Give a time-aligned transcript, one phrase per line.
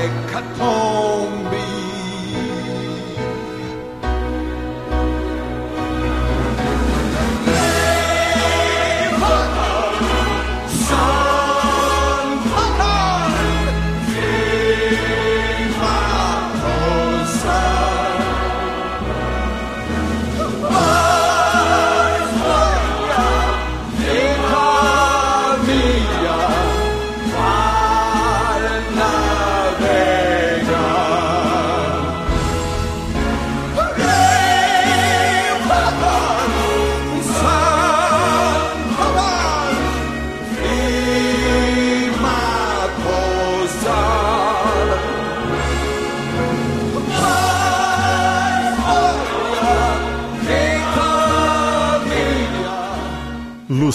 [0.00, 0.87] A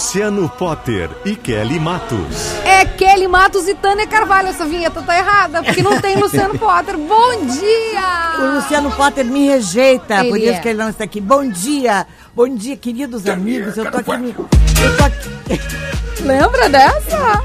[0.04, 2.52] Luciano Potter e Kelly Matos.
[2.62, 4.48] É Kelly Matos e Tânia Carvalho.
[4.48, 6.98] Essa vinheta tá errada, porque não tem Luciano Potter.
[6.98, 8.38] Bom dia!
[8.38, 10.58] O Luciano Potter me rejeita, Ele por isso é.
[10.60, 11.22] que ele não está aqui.
[11.22, 13.78] Bom dia, bom dia, queridos amigos.
[13.78, 14.16] Eu tô aqui.
[14.18, 16.22] me- Eu tô aqui.
[16.22, 17.42] Lembra dessa?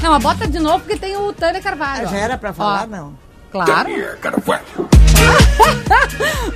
[0.00, 2.06] Não, mas bota de novo porque tem o Tânia Carvalho.
[2.06, 2.10] ó.
[2.12, 3.25] Já era pra falar, Ó, não?
[3.64, 3.90] Claro.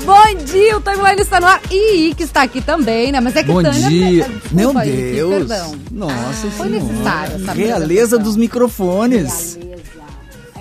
[0.04, 1.60] Bom dia, o Timeline está no ar.
[1.70, 3.20] E Ike está aqui também, né?
[3.20, 3.88] Mas é que Bom Tânia...
[3.88, 4.24] dia.
[4.24, 5.34] Desculpa, Meu Ike, Deus.
[5.34, 5.74] perdão.
[5.90, 6.84] Nossa Foi senhora.
[6.84, 9.58] necessário essa Realeza dos microfones.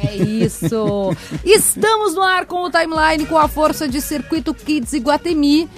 [0.01, 1.15] É isso.
[1.43, 5.69] Estamos no ar com o timeline com a força de Circuito Kids Iguatemi.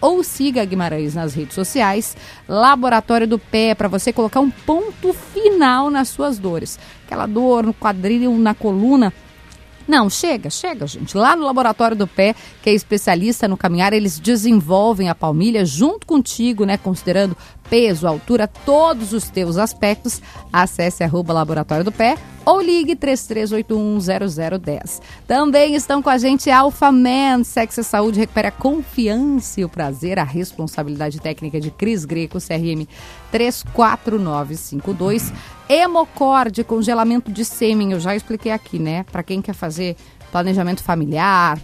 [0.00, 2.16] ou siga Guimarães nas redes sociais.
[2.48, 6.78] Laboratório do Pé, para você colocar um ponto final nas suas dores.
[7.06, 9.12] Aquela dor no quadril, na coluna.
[9.90, 11.16] Não, chega, chega, gente.
[11.16, 16.06] Lá no Laboratório do Pé, que é especialista no caminhar, eles desenvolvem a palmilha junto
[16.06, 16.76] contigo, né?
[16.76, 17.36] Considerando
[17.70, 20.20] peso, altura, todos os teus aspectos.
[20.52, 25.00] Acesse arroba Laboratório do Pé ou ligue 33810010.
[25.26, 29.68] Também estão com a gente Alpha Man, Sexo e Saúde, recupera a confiança e o
[29.68, 32.88] prazer, a responsabilidade técnica de Cris Greco, CRM
[33.30, 35.32] 34952.
[35.68, 39.04] Hemocorde, congelamento de sêmen, eu já expliquei aqui, né?
[39.04, 39.96] Para quem quer fazer
[40.30, 41.58] planejamento familiar,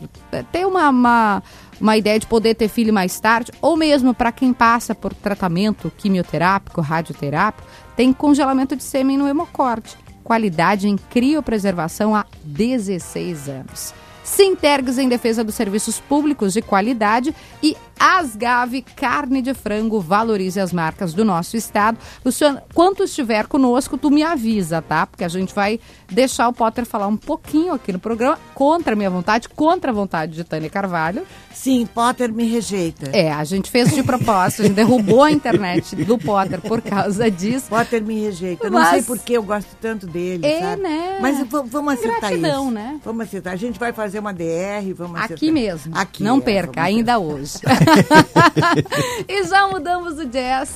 [0.52, 1.42] ter uma, uma,
[1.80, 5.92] uma ideia de poder ter filho mais tarde, ou mesmo para quem passa por tratamento
[5.96, 9.96] quimioterápico, radioterápico, tem congelamento de sêmen no hemocorde.
[10.22, 13.94] Qualidade em criopreservação há 16 anos.
[14.24, 20.72] Sintergs em defesa dos serviços públicos de qualidade e Asgave Carne de Frango, valorize as
[20.72, 21.98] marcas do nosso estado.
[22.24, 25.06] Luciano, quando estiver conosco, tu me avisa, tá?
[25.06, 28.96] Porque a gente vai deixar o Potter falar um pouquinho aqui no programa, contra a
[28.96, 31.22] minha vontade, contra a vontade de Tânia Carvalho.
[31.52, 33.10] Sim, Potter me rejeita.
[33.12, 37.30] É, a gente fez de propósito, a gente derrubou a internet do Potter por causa
[37.30, 37.66] disso.
[37.68, 38.66] Potter me rejeita.
[38.66, 40.82] Eu Não Mas- sei por que eu gosto tanto dele, É, sabe?
[40.82, 41.18] né?
[41.20, 42.72] Mas vamos acertar Gratidão, isso.
[42.74, 43.00] né?
[43.04, 43.52] Vamos acertar.
[43.54, 45.36] A gente vai fazer uma DR, vamos acertar.
[45.36, 45.96] Aqui mesmo.
[45.96, 46.22] Aqui.
[46.22, 47.58] Não é, perca, ainda hoje.
[49.28, 50.70] e já mudamos o jazz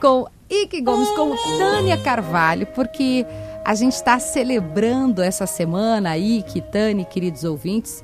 [0.00, 3.26] com Ike Gomes, com Tânia Carvalho, porque
[3.64, 8.02] a gente está celebrando essa semana, Ike, Tânia, queridos ouvintes,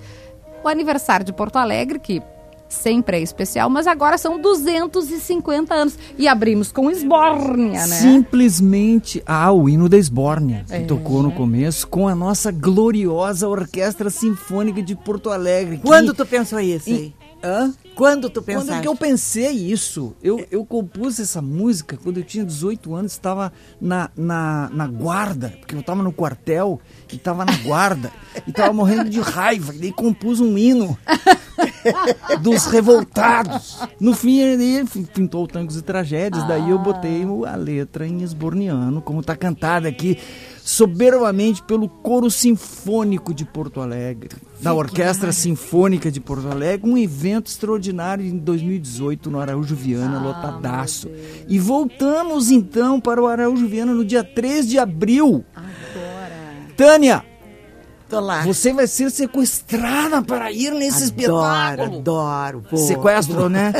[0.64, 2.22] o aniversário de Porto Alegre, que
[2.68, 5.98] sempre é especial, mas agora são 250 anos.
[6.16, 7.96] E abrimos com Esbórnia, né?
[7.96, 10.80] Simplesmente, ah, o hino da Esbórnia, que É.
[10.80, 15.76] tocou no começo, com a nossa gloriosa Orquestra Sinfônica de Porto Alegre.
[15.76, 17.14] que- Quando tu pensou isso E- aí?
[17.42, 17.72] Hã?
[17.94, 18.72] Quando tu Quando pensaste?
[18.72, 20.14] é que eu pensei isso?
[20.22, 25.52] Eu, eu compus essa música quando eu tinha 18 anos, estava na, na, na guarda,
[25.60, 26.80] porque eu estava no quartel
[27.12, 28.10] e estava na guarda,
[28.46, 30.96] e estava morrendo de raiva, e daí compus um hino
[32.40, 33.78] dos revoltados.
[34.00, 39.02] No fim, ele pintou tangos e tragédias, daí eu botei o- a letra em esborniano,
[39.02, 40.18] como está cantada aqui,
[40.64, 44.30] soberbamente pelo Coro Sinfônico de Porto Alegre,
[44.60, 51.10] da Orquestra Sinfônica de Porto Alegre, um evento extraordinário em 2018 no Araújo Viana, lotadaço.
[51.48, 55.44] E voltamos então para o Araújo Viana no dia 3 de abril.
[56.76, 57.31] Tânia, Tô
[58.20, 58.42] lá.
[58.42, 61.20] você vai ser sequestrada para ir nesse adoro,
[61.74, 61.98] espetáculo.
[61.98, 62.64] adoro.
[62.70, 63.72] Vou, Sequestro, né?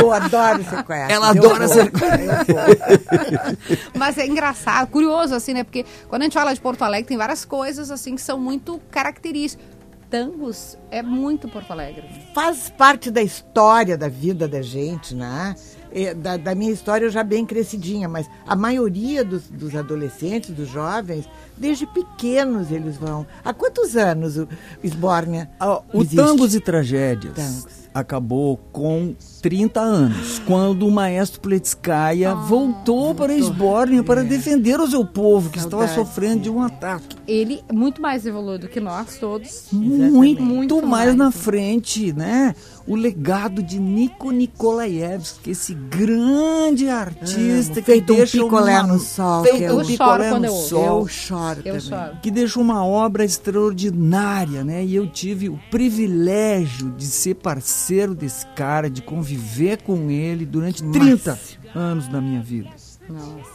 [0.00, 0.94] Vou, adoro sequestro.
[1.12, 2.54] Ela Eu adora sequestro.
[2.56, 3.88] eu.
[3.98, 5.64] Mas é engraçado, curioso, assim, né?
[5.64, 8.80] Porque quando a gente fala de Porto Alegre, tem várias coisas, assim, que são muito
[8.90, 9.72] características.
[10.10, 12.04] Tangos é muito Porto Alegre.
[12.34, 15.54] Faz parte da história da vida da gente, né?
[15.94, 20.50] É, Da, da minha história eu já bem crescidinha, mas a maioria dos, dos adolescentes,
[20.54, 23.26] dos jovens, desde pequenos eles vão.
[23.44, 24.48] Há quantos anos o
[24.82, 26.16] Esbórnia Ah, O existe?
[26.16, 27.66] Tangos e Tragédias Tangos.
[27.94, 34.86] acabou com 30 anos, quando o maestro Pletskaya Ah, voltou para Esbórnia para defender o
[34.88, 37.16] seu povo, que estava sofrendo de um ataque.
[37.26, 39.66] Ele é muito mais evoluído que nós todos.
[39.72, 41.16] Muito, Muito mais, mais.
[41.16, 42.54] na frente, né?
[42.86, 47.74] O legado de Nico Nikolaevski, esse grande artista Amo.
[47.74, 51.00] que Feito um deixa picolé uma- no sol, feito que um picolé no eu sol.
[51.02, 51.80] Eu choro Eu também.
[51.80, 52.16] choro.
[52.22, 54.84] que deixou uma obra extraordinária, né?
[54.84, 60.82] E eu tive o privilégio de ser parceiro desse cara, de conviver com ele durante
[60.82, 61.38] 30
[61.74, 62.68] anos da minha vida,
[63.08, 63.50] Nossa.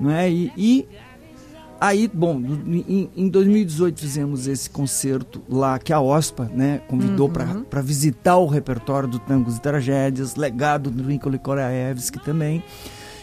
[0.00, 0.30] não é?
[0.30, 0.88] E, e
[1.80, 7.64] aí, bom, em, em 2018 fizemos esse concerto lá que a OSPA, né, convidou Uhum.
[7.64, 12.62] para visitar o repertório do Tangos e Tragédias, legado do Nikolai Koraevski também.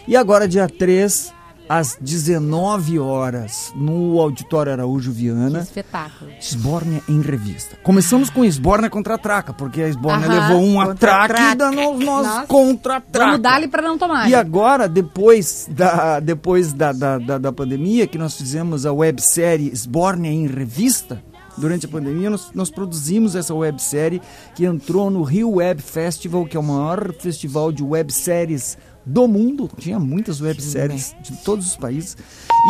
[0.07, 1.33] E agora dia 3
[1.71, 5.59] às 19 horas no Auditório Araújo Que Viana.
[5.62, 6.29] espetáculo.
[6.38, 7.77] Esbórnia em revista.
[7.81, 11.97] Começamos com Esbórnia contra a Traca, porque a Esbórnia Aham, levou um atraque e danou
[11.97, 12.45] nós Nossa.
[12.47, 13.25] contra a Traca.
[13.27, 14.29] Vamos dar-lhe para não tomar.
[14.29, 19.71] E agora, depois da, depois da, da, da, da pandemia, que nós fizemos a websérie
[19.71, 21.23] Esbórnia em Revista,
[21.57, 24.21] durante a pandemia, nós, nós produzimos essa websérie
[24.56, 29.69] que entrou no Rio Web Festival, que é o maior festival de webséries do mundo.
[29.77, 32.18] Tinha muitas webséries de todos os países.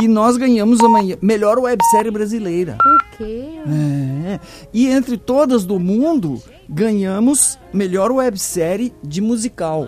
[0.02, 0.88] E nós ganhamos a
[1.22, 2.78] melhor websérie brasileira.
[2.80, 3.46] O quê?
[3.68, 4.40] É.
[4.74, 9.88] E entre todas do mundo, ganhamos melhor websérie de musical.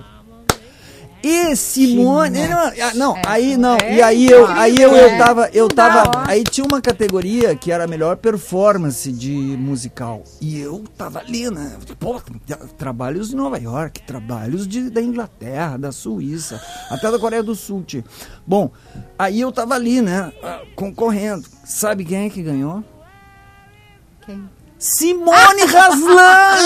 [1.24, 2.38] E Simone.
[2.42, 3.78] Que Não, ah, não, É, aí não.
[3.78, 5.18] é e aí eu, aí eu, eu né?
[5.18, 5.50] tava.
[5.54, 6.30] Eu Não tava.
[6.30, 10.24] Aí tinha uma categoria que era a melhor performance de musical.
[10.42, 11.78] E eu tava ali, né?
[11.98, 12.22] Pô,
[12.78, 17.84] trabalhos de Nova York, trabalhos de, da Inglaterra, da Suíça, até da Coreia do Sul.
[17.84, 18.04] tia.
[18.46, 18.70] Bom,
[19.18, 20.34] aí eu tava ali, né?
[20.44, 21.48] ah, Concorrendo.
[21.64, 22.84] Sabe quem é que ganhou?
[24.26, 24.50] Quem?
[24.86, 26.58] Simone Haslan!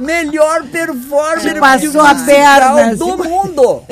[0.04, 3.28] Melhor performer passou de a perna, do Simone.
[3.30, 3.82] mundo!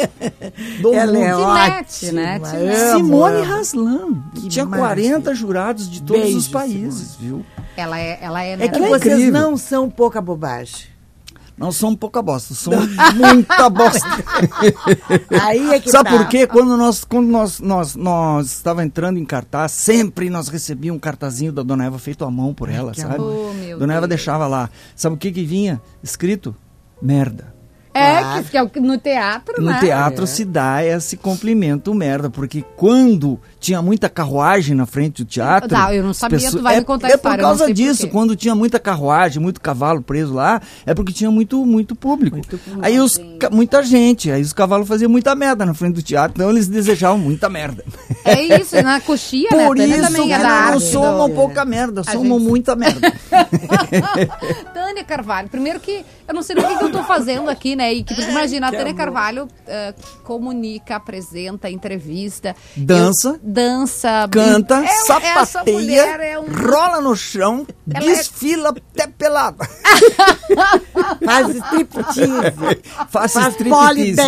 [0.83, 1.55] Do Ela é mundo.
[1.89, 2.53] Tinete, ótima.
[2.61, 2.93] né?
[2.93, 3.55] Simone amo.
[3.55, 5.09] Haslan, que tinha maravilha.
[5.13, 7.43] 40 jurados de todos Beijo, os países, viu?
[7.77, 9.41] Ela é, ela é, É que Ela é vocês incrível.
[9.41, 10.94] não são pouca bobagem.
[11.57, 14.09] Não somos pouca bosta, somos muita bosta.
[15.43, 16.17] Aí é que Sabe tá.
[16.19, 16.47] por quê?
[16.49, 21.53] Quando nós quando nós nós nós estava entrando em cartaz, sempre nós recebíamos um cartazinho
[21.53, 23.15] da Dona Eva feito à mão por ela, que sabe?
[23.15, 23.55] amor.
[23.79, 24.19] Dona Eva Deus.
[24.19, 24.69] deixava lá.
[24.97, 26.55] Sabe o que que vinha escrito?
[27.01, 27.54] Merda.
[27.95, 28.43] É, Claro.
[28.43, 29.79] que, que é o que no teatro, No né?
[29.81, 30.27] teatro É.
[30.27, 35.69] se dá esse complemento merda, porque quando tinha muita carruagem na frente do teatro.
[35.71, 38.35] Tá, eu não sabia, tu vai é, me contar É história, por causa disso, quando
[38.37, 42.39] tinha muita carruagem, muito cavalo preso lá, é porque tinha muito, muito público.
[42.83, 43.19] aí os,
[43.53, 47.17] muita gente, aí os cavalos faziam muita merda na frente do teatro, então eles desejavam
[47.19, 47.85] muita merda.
[48.25, 49.67] É isso, na coxia, né?
[49.67, 53.13] Por isso também é não somam do- pouca merda, somam gente- muita merda.
[54.75, 57.77] Tânia Carvalho, primeiro que eu não sei nem o que que eu tô fazendo aqui,
[57.77, 57.84] né?
[57.93, 62.55] E que, porque imagina, a Tânia Carvalho eh, comunica, apresenta, entrevista.
[62.77, 63.29] Dança.
[63.29, 64.29] Eu- dança.
[64.31, 66.45] Canta, É- sapateia, é um...
[66.47, 69.65] rola no chão, Ela é- desfila até pelada.
[71.25, 72.83] Faz striptease.
[73.11, 74.21] Faça Faz striptease.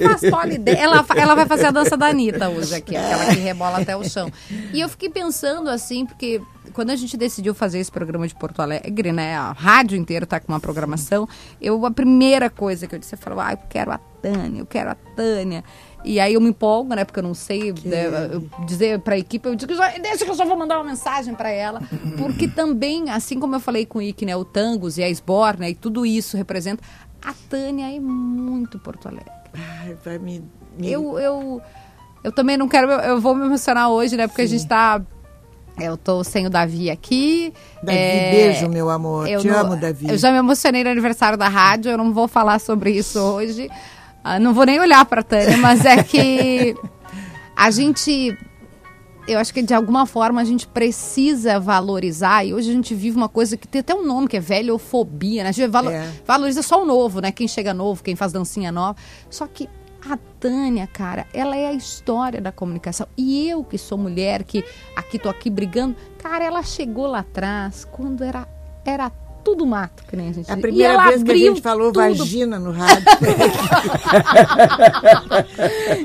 [0.00, 0.80] Ela faz polidense.
[0.80, 3.96] Ela, fa- ela vai fazer a dança da Anitta hoje aqui, aquela que rebola até
[3.96, 4.30] o chão.
[4.72, 6.40] E eu fiquei pensando assim, porque
[6.72, 9.36] quando a gente decidiu fazer esse programa de Porto Alegre, né?
[9.36, 11.28] A rádio inteira tá com uma programação.
[11.60, 14.66] Eu, a primeira coisa que eu disse, eu falei, ah, eu quero a Tânia, eu
[14.66, 15.62] quero a Tânia.
[16.04, 17.04] E aí eu me empolgo, né?
[17.04, 20.34] Porque eu não sei né, eu dizer pra equipe, eu digo, "Já- deixa que eu
[20.34, 21.80] só vou mandar uma mensagem pra ela.
[22.16, 24.36] Porque também, assim como eu falei com o Ike, né?
[24.36, 25.70] O Tangos e a Esbor, né?
[25.70, 26.82] E tudo isso representa.
[27.20, 29.30] A Tânia é muito Porto Alegre.
[29.82, 30.40] Ai, vai me,
[30.78, 31.60] me- Eu, eu,
[32.22, 32.88] eu também não quero.
[32.92, 34.28] Eu, vou me emocionar hoje, né?
[34.28, 35.02] Porque a gente tá.
[35.80, 37.52] Eu tô sem o Davi aqui.
[37.82, 39.28] Davi, É, beijo, meu amor.
[39.28, 40.08] eu Te não- amo, Davi.
[40.08, 43.68] Eu já me emocionei no aniversário da rádio, eu não vou falar sobre isso hoje.
[44.24, 46.74] Ah, não vou nem olhar pra Tânia, mas é que
[47.56, 48.36] a gente.
[49.26, 53.14] Eu acho que de alguma forma a gente precisa valorizar, e hoje a gente vive
[53.16, 55.50] uma coisa que tem até um nome, que é velhofobia, né?
[55.50, 56.08] A gente valo- É.
[56.26, 57.30] valoriza só o novo, né?
[57.30, 58.96] Quem chega novo, quem faz dancinha nova.
[59.28, 59.68] Só que
[60.06, 63.06] a Tânia, cara, ela é a história da comunicação.
[63.16, 64.64] E eu, que sou mulher, que
[64.94, 68.46] aqui tô aqui brigando, cara, ela chegou lá atrás quando era,
[68.84, 69.10] era
[69.44, 70.58] tudo mato, que nem a gente A diz.
[70.58, 72.02] E primeira vez que a gente falou tudo.
[72.02, 73.04] vagina no rádio.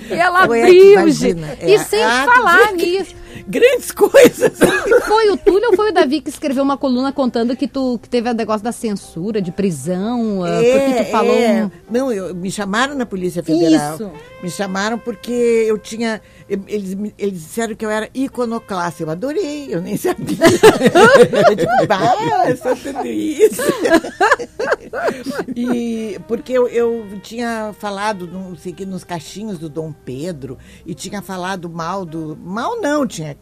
[0.10, 1.44] E ela Foi a abriu, gente.
[1.60, 3.23] É, E sem ah, falar nisso.
[3.48, 4.54] Grandes coisas.
[5.08, 8.08] Foi o Túlio ou foi o Davi que escreveu uma coluna contando que tu que
[8.10, 11.36] teve o negócio da censura, de prisão, ah, porque tu falou.
[11.36, 11.66] é.
[11.66, 13.96] um- Não, eu, me chamaram na Polícia Federal.
[13.96, 14.12] Isso.
[14.44, 16.22] Me chamaram porque eu tinha.
[16.50, 19.02] Eles, eles disseram que eu era iconoclasta.
[19.02, 20.36] Eu adorei, eu nem sabia.
[21.48, 21.72] eu digo,
[22.50, 23.62] eu sou tudo isso.
[25.56, 31.22] e porque eu, eu tinha falado, não sei nos caixinhos do Dom Pedro, e tinha
[31.22, 32.36] falado mal do.
[32.36, 33.38] Mal não, tinha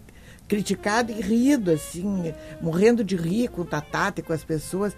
[0.48, 2.32] criticado e rido, assim,
[2.62, 4.96] morrendo de rir com o Tatata e com as pessoas,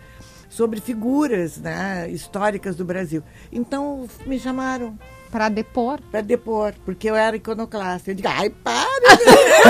[0.49, 3.23] sobre figuras né, históricas do Brasil.
[3.53, 4.99] Então me chamaram
[5.33, 5.99] Pra depor.
[6.11, 8.11] para depor, porque eu era iconoclasta.
[8.11, 8.83] Eu digo, ai, para!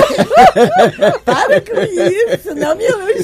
[1.23, 3.23] para com isso, não me elogia!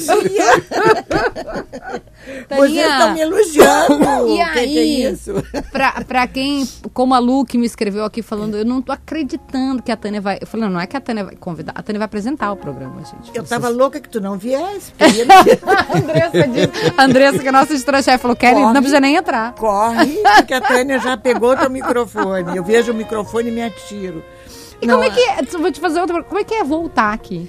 [2.48, 4.00] Vocês estão me elogiando!
[4.30, 5.32] E que que aí, é isso?
[5.70, 9.82] pra, pra quem, como a Lu que me escreveu aqui falando, eu não tô acreditando
[9.82, 10.38] que a Tânia vai.
[10.40, 12.56] Eu falei, não, não é que a Tânia vai convidar, a Tânia vai apresentar o
[12.56, 13.28] programa, gente.
[13.28, 14.92] Eu Vocês- tava louca que tu não viesse.
[14.98, 15.04] A
[15.98, 19.52] Andressa disse, a Andressa, que é a nossa editora-chefe, falou, Kelly, não precisa nem entrar.
[19.54, 22.29] Corre, porque a Tânia já pegou teu microfone.
[22.54, 24.22] Eu vejo o microfone e me atiro.
[24.80, 25.42] E Não, como é que é?
[25.58, 27.48] Vou te fazer outra Como é que é voltar aqui?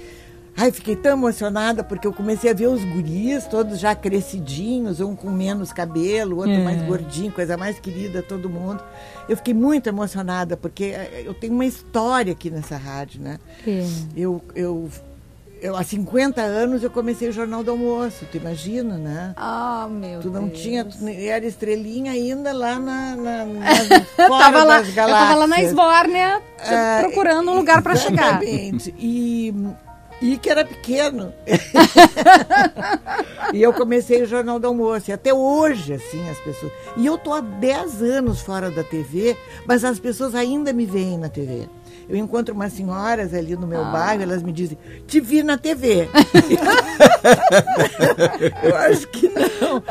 [0.54, 5.16] Ai, fiquei tão emocionada porque eu comecei a ver os guris todos já crescidinhos, um
[5.16, 6.62] com menos cabelo, outro É.
[6.62, 8.84] mais gordinho, coisa mais querida, todo mundo.
[9.28, 13.38] Eu fiquei muito emocionada porque eh, eu tenho uma história aqui nessa rádio, né?
[13.66, 13.82] É.
[14.14, 14.90] Eu, eu,
[15.62, 19.32] eu, há 50 anos eu comecei o Jornal do Almoço, tu imagina, né?
[19.36, 20.60] Ah, meu Tu não Deus.
[20.60, 25.28] tinha, tu era estrelinha ainda lá na, na, na tava, lá, das eu tava lá
[25.46, 25.68] na galáxias.
[25.68, 28.42] Esbórnia Ah, procurando um lugar pra chegar.
[28.42, 28.92] Exatamente.
[28.98, 29.54] E,
[30.20, 31.32] e que era pequeno.
[33.52, 35.10] e eu comecei o Jornal do Almoço.
[35.10, 36.72] E até hoje, assim, as pessoas.
[36.96, 41.18] E eu tô há 10 anos fora da TV, mas as pessoas ainda me veem
[41.18, 41.68] na TV.
[42.08, 43.66] Eu encontro umas senhoras ali no Ah.
[43.66, 46.08] meu bairro, elas me dizem, te vi na TV.
[48.62, 49.82] eu acho que não.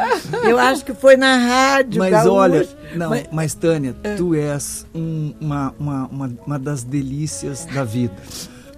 [0.49, 1.99] Eu acho que foi na rádio.
[1.99, 2.31] Mas gaúcha.
[2.31, 7.83] olha, não, Mas- mas, Tânia, tu és um- uma, uma, uma, uma das delícias da
[7.83, 8.13] vida.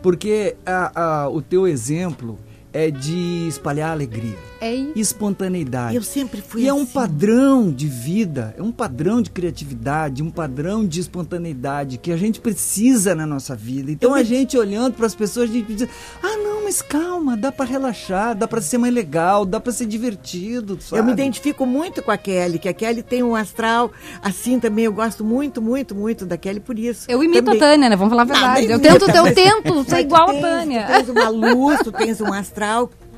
[0.02, 2.38] Porque a, a- o teu exemplo
[2.74, 4.92] é de espalhar alegria, É isso.
[4.96, 5.96] espontaneidade.
[5.96, 6.92] Eu sempre fui E é um assim.
[6.94, 12.42] padrão de vida, é um padrão de criatividade, um padrão de espontaneidade que a gente
[12.42, 13.92] precisa na nossa vida.
[13.92, 15.88] Então Eu a me- gente olhando para as pessoas, a gente diz:
[16.22, 19.86] ah, não, mas calma, dá para relaxar, dá para ser mais legal, dá para ser
[19.86, 20.78] divertido.
[20.82, 21.00] Sabe?
[21.00, 24.86] Eu me identifico muito com a Kelly, que a Kelly tem um astral assim também.
[24.86, 27.06] Eu gosto muito, muito, muito da Kelly por isso.
[27.10, 27.58] Eu imito também.
[27.62, 27.96] a Tânia, né?
[27.96, 28.62] Vamos falar a Não, verdade.
[28.62, 30.86] nem eu tento, eu tento mas ser igual a Tânia.
[30.88, 32.63] Tu tens uma luz, tu tens um astral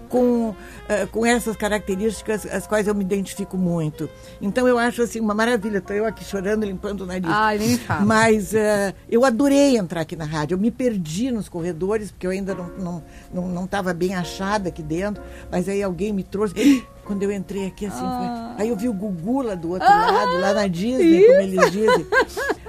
[0.10, 0.56] com,
[0.88, 4.08] eh, com essas características as quais eu me identifico muito.
[4.42, 5.80] Então eu acho assim uma maravilha.
[5.80, 7.30] Estou eu aqui chorando, limpando o nariz.
[7.30, 8.06] Ai, nem fala.
[8.06, 10.56] Mas eh, eu adorei entrar aqui na rádio.
[10.56, 14.14] Eu me perdi nos corredores, porque eu ainda não estava não, não, não estava bem
[14.16, 15.24] achada aqui dentro.
[15.52, 16.54] Mas aí alguém me trouxe.
[17.06, 20.40] Quando eu entrei aqui assim, foi- aí eu vi o Gugu lá do outro lado,
[20.40, 22.08] lá na Disney, como eles dizem.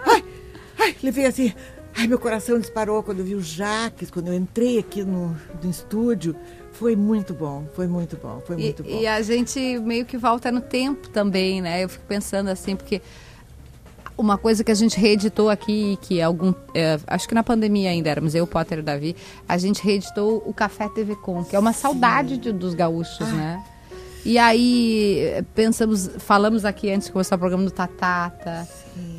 [0.07, 0.25] Ai,
[0.79, 1.55] ai, levei assim.
[1.99, 5.71] Ai, meu coração disparou quando eu vi o Jaques, quando eu entrei aqui no, no
[5.71, 6.37] estúdio.
[6.79, 8.91] Foi muito bom, foi muito bom, foi E, muito bom.
[8.91, 11.83] e a gente meio que volta no tempo também, né?
[11.85, 13.01] Eu fico pensando assim, porque
[14.19, 16.55] uma coisa que a gente reeditou aqui, que algum.
[16.75, 19.17] é, acho que na pandemia ainda éramos eu, Potter e o Davi,
[19.49, 23.63] a gente reeditou o Café TV Com, que é uma saudade de- dos gaúchos, né?
[24.25, 28.67] E aí pensamos, falamos aqui antes de começar o programa do Tatata,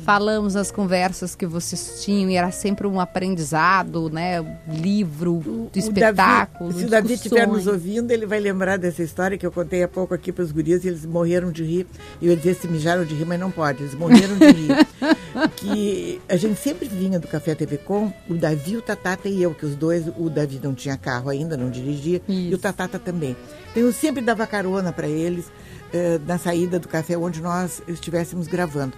[0.08, 4.42] falamos as conversas que vocês tinham e era sempre um aprendizado, né?
[4.66, 6.72] Livro, de O Davi- espetáculo.
[6.72, 9.88] se o Davi estiver nos ouvindo, ele vai lembrar dessa história que eu contei há
[9.88, 11.86] pouco aqui para os gurias e eles morreram de rir.
[12.22, 14.86] E eu ia dizer se mijaram de rir, mas não pode, eles morreram de rir.
[15.56, 19.52] que a gente sempre vinha do Café TV Com, o Davi, o Tatata e eu,
[19.52, 23.36] que os dois, o Davi não tinha carro ainda, não dirigia, e o Tatata também.
[23.72, 25.44] Então eu sempre dava carona para eles
[25.92, 28.94] eh, na saída do café onde nós estivéssemos gravando.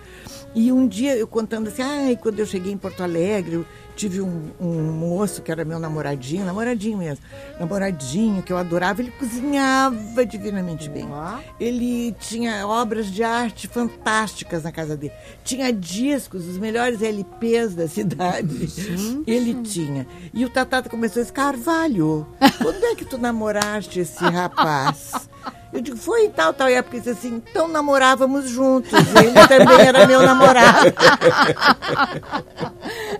[0.55, 4.21] E um dia eu contando assim, ai, quando eu cheguei em Porto Alegre, eu tive
[4.21, 7.25] um, um moço que era meu namoradinho, namoradinho mesmo,
[7.59, 11.07] namoradinho que eu adorava, ele cozinhava divinamente bem.
[11.61, 15.13] Ele tinha obras de arte fantásticas na casa dele.
[15.45, 18.69] Tinha discos, os melhores LPs da cidade.
[19.27, 20.07] Ele tinha.
[20.33, 22.27] E o Tatata começou a dizer, Carvalho,
[22.61, 25.29] quando é que tu namoraste esse rapaz?
[25.73, 26.97] Eu digo, foi em tal, tal época.
[26.97, 28.91] Ele disse assim, então namorávamos juntos.
[28.93, 30.93] Ele também era meu namorado.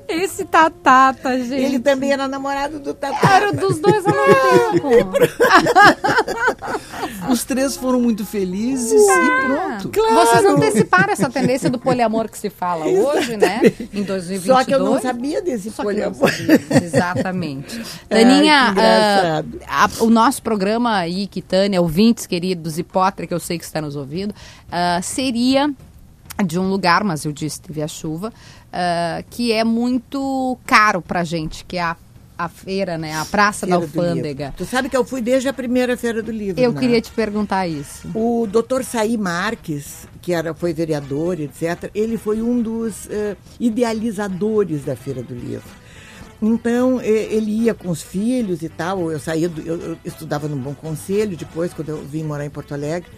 [0.09, 1.55] Esse Tatata, gente.
[1.55, 3.35] Ele também era namorado do Tatata.
[3.35, 5.13] Era dos dois ao mesmo tempo.
[7.31, 9.93] Os três foram muito felizes e pronto.
[10.15, 13.61] Vocês anteciparam essa tendência do poliamor que se fala hoje, né?
[13.95, 14.45] Em 2022.
[14.59, 16.29] Só que eu não sabia desse Só que poliamor.
[16.31, 16.61] sabia.
[16.83, 17.81] Exatamente.
[18.11, 19.61] Ai, Daninha, que engraçado.
[19.69, 23.59] ah, a- o nosso programa aí, que Tânia, ouvintes queridos e Potter, que eu sei
[23.59, 24.35] que está nos ouvindo,
[24.73, 25.71] ah, seria
[26.45, 28.33] de um lugar, mas eu disse, teve a chuva,
[28.73, 31.97] ah, que é muito caro pra gente, que é a,
[32.39, 33.15] a feira, né?
[33.15, 33.85] A Praça Feira da.
[33.85, 34.55] Alfândega.
[34.57, 36.63] Tu sabe que eu fui desde a primeira Feira do Livro.
[36.63, 36.81] Eu né?
[36.81, 38.09] queria te perguntar isso.
[38.15, 44.83] O doutor Saí Marques, que era, foi vereador, etc., ele foi um dos eh, idealizadores
[44.83, 45.80] da Feira do Livro.
[46.43, 49.11] Então, ele ia com os filhos e tal.
[49.11, 52.51] Eu saía, do, eu, eu estudava no Bom Conselho, depois, quando eu vim morar em
[52.51, 53.11] Porto Alegre.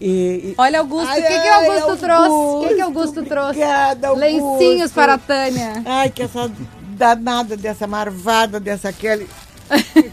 [0.00, 0.06] E-
[0.50, 2.30] e- Olha, Augusto, o que, que ai, Augusto trouxe?
[2.30, 3.48] O que, que Augusto Augusto, trouxe?
[3.50, 4.24] obrigada, Augusto.
[4.58, 5.82] Lencinhos para a Tânia.
[5.84, 6.50] Ai, que essa
[6.96, 9.26] danada dessa marvada dessa Kelly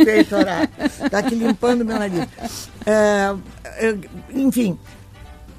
[0.03, 0.67] fez chorar.
[1.09, 2.27] Tá aqui limpando meu nariz.
[2.85, 3.33] É,
[3.87, 3.95] é,
[4.33, 4.77] enfim,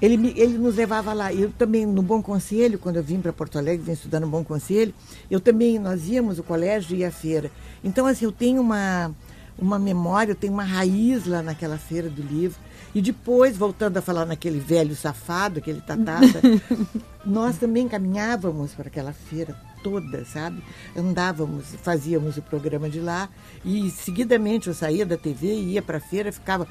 [0.02, 1.32] ele, me- ele nos levava lá.
[1.32, 4.42] Eu também, no Bom Conselho, quando eu vim para Porto Alegre, vim estudar no Bom
[4.44, 4.92] Conselho,
[5.30, 7.50] eu também, nós íamos, o colégio e a feira.
[7.84, 9.12] Então, assim, eu tenho uma,
[9.58, 12.58] uma memória, eu tenho uma raiz lá naquela feira do livro.
[12.94, 16.42] E depois, voltando a falar naquele velho safado, aquele tatata,
[17.24, 20.62] nós também caminhávamos para aquela feira toda, sabe?
[20.94, 23.28] Andávamos, fazíamos o programa de lá
[23.64, 26.68] e seguidamente eu saía da TV, ia para a feira, ficava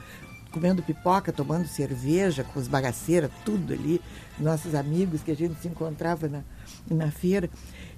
[0.52, 4.02] comendo pipoca, tomando cerveja com os bagaceiras, tudo ali,
[4.40, 6.42] nossos amigos que a gente se encontrava na,
[6.90, 7.50] na feira.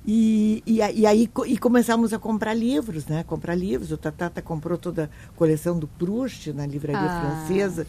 [0.06, 3.24] E, e, e aí e começamos a comprar livros, né?
[3.24, 3.92] Comprar livros.
[3.92, 7.46] O Tatata comprou toda a coleção do Proust na livraria Ah.
[7.46, 7.88] francesa.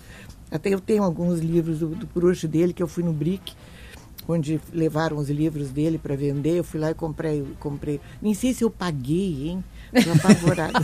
[0.51, 3.53] Até eu tenho alguns livros do, do Proust dele, que eu fui no Brick,
[4.29, 6.59] onde levaram os livros dele para vender.
[6.59, 8.01] Eu fui lá e comprei, comprei.
[8.23, 9.65] Nem sei se eu paguei, hein?
[10.17, 10.81] Apavorada.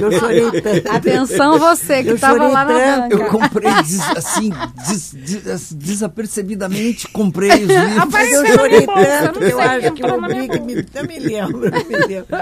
[0.00, 0.90] eu chorei tanto.
[0.90, 3.14] Atenção você que Eu estava lá na banca.
[3.14, 4.50] Eu comprei des- assim,
[4.88, 7.96] des- des- desapercebidamente, comprei os livros.
[7.96, 11.66] Eu Apareceu na chorei tanto eu sei, acho que minha Brick me, eu me lembro,
[11.66, 12.36] eu me lembro.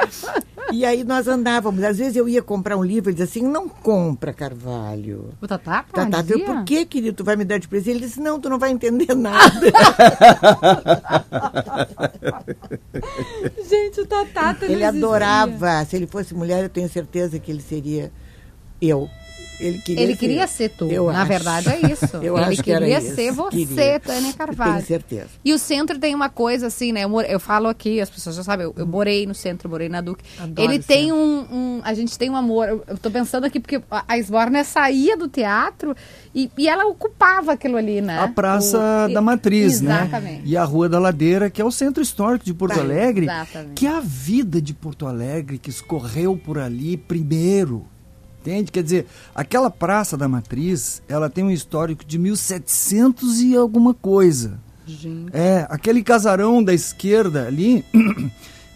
[0.70, 1.82] E aí nós andávamos.
[1.82, 5.30] Às vezes eu ia comprar um livro e dizia assim, não compra, Carvalho.
[5.40, 5.84] O Tatá?
[5.92, 6.36] Tá, tá, dizia?
[6.36, 7.96] eu, por que, querido, tu vai me dar de presente?
[7.96, 9.60] Ele disse, não, tu não vai entender nada.
[13.68, 15.84] Gente, o Tatá ele adorava.
[15.88, 18.12] Se ele fosse mulher, eu tenho certeza que ele seria
[18.78, 19.08] eu.
[19.60, 20.86] Ele queria, Ele queria ser tu.
[20.90, 21.28] Eu Na acho.
[21.28, 22.16] verdade, é isso.
[22.22, 23.14] Eu Ele acho que era queria isso.
[23.14, 24.00] ser você, Queria.
[24.00, 24.72] Tânia Eu Carvalho.
[24.74, 25.28] tenho certeza.
[25.44, 27.04] E o centro tem uma coisa assim, né?
[27.04, 30.00] Eu, eu falo aqui, as pessoas já sabem, eu, eu morei no centro, morei na
[30.00, 30.22] Duque.
[30.38, 32.68] Adoro Ele tem um, um- A gente tem um amor.
[32.68, 35.94] Eu, eu tô pensando aqui, porque a Esborna saía do teatro
[36.34, 38.18] e, e ela ocupava aquilo ali, né?
[38.20, 40.02] A Praça O- da Matriz, né?
[40.02, 40.42] Exatamente.
[40.44, 43.26] E a Rua da Ladeira, que é o centro histórico de Porto Tá, Alegre.
[43.26, 43.72] exatamente.
[43.74, 47.84] Que é a vida de Porto Alegre que escorreu por ali primeiro.
[48.48, 48.72] Entende?
[48.72, 54.58] Quer dizer, aquela Praça da Matriz, ela tem um histórico de 1700 e alguma coisa.
[54.86, 55.30] Gente.
[55.34, 57.84] É, aquele casarão da esquerda ali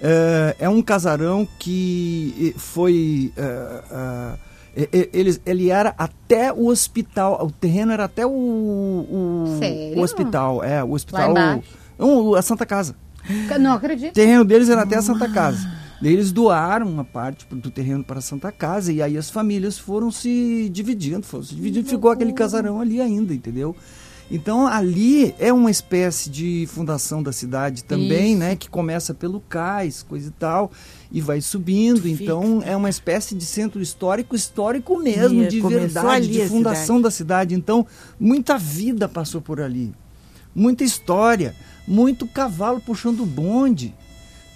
[0.02, 3.32] é, é um casarão que eh, foi.
[3.34, 9.58] é, é, ele, ele era até o hospital, o terreno era até o, o,
[9.96, 11.34] o hospital, é, o hospital.
[12.36, 12.94] a Santa Casa.
[13.58, 14.12] Não O acredito.
[14.12, 15.81] terreno deles era até a Santa Casa.
[16.02, 20.10] Eles doaram uma parte do terreno para a Santa Casa e aí as famílias foram
[20.10, 23.76] se dividindo, foram se dividindo, ficou aquele casarão ali ainda, entendeu?
[24.30, 28.40] Então ali é uma espécie de fundação da cidade também, Isso.
[28.40, 28.56] né?
[28.56, 30.72] Que começa pelo cais, coisa e tal,
[31.10, 32.08] e vai subindo.
[32.08, 37.10] Então é uma espécie de centro histórico, histórico mesmo, E de verdade, de fundação da
[37.10, 37.54] cidade.
[37.54, 37.86] Então
[38.18, 39.92] muita vida passou por ali,
[40.54, 41.54] muita história,
[41.86, 43.94] muito cavalo puxando bonde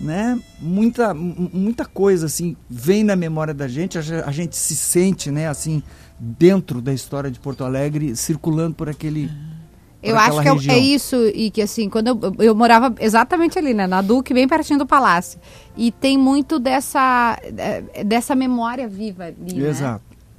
[0.00, 0.38] né?
[0.60, 4.76] Muita, mu- muita coisa assim vem na memória da gente, a, ge- a gente se
[4.76, 5.82] sente, né, assim,
[6.18, 9.30] dentro da história de Porto Alegre, circulando por aquele
[10.02, 10.74] Eu acho que é- região.
[10.76, 14.46] é isso, e que assim, quando eu, eu morava exatamente ali, né, na Duque, bem
[14.46, 15.40] pertinho do palácio.
[15.76, 19.60] E tem muito dessa, eh, dessa memória viva ali, né?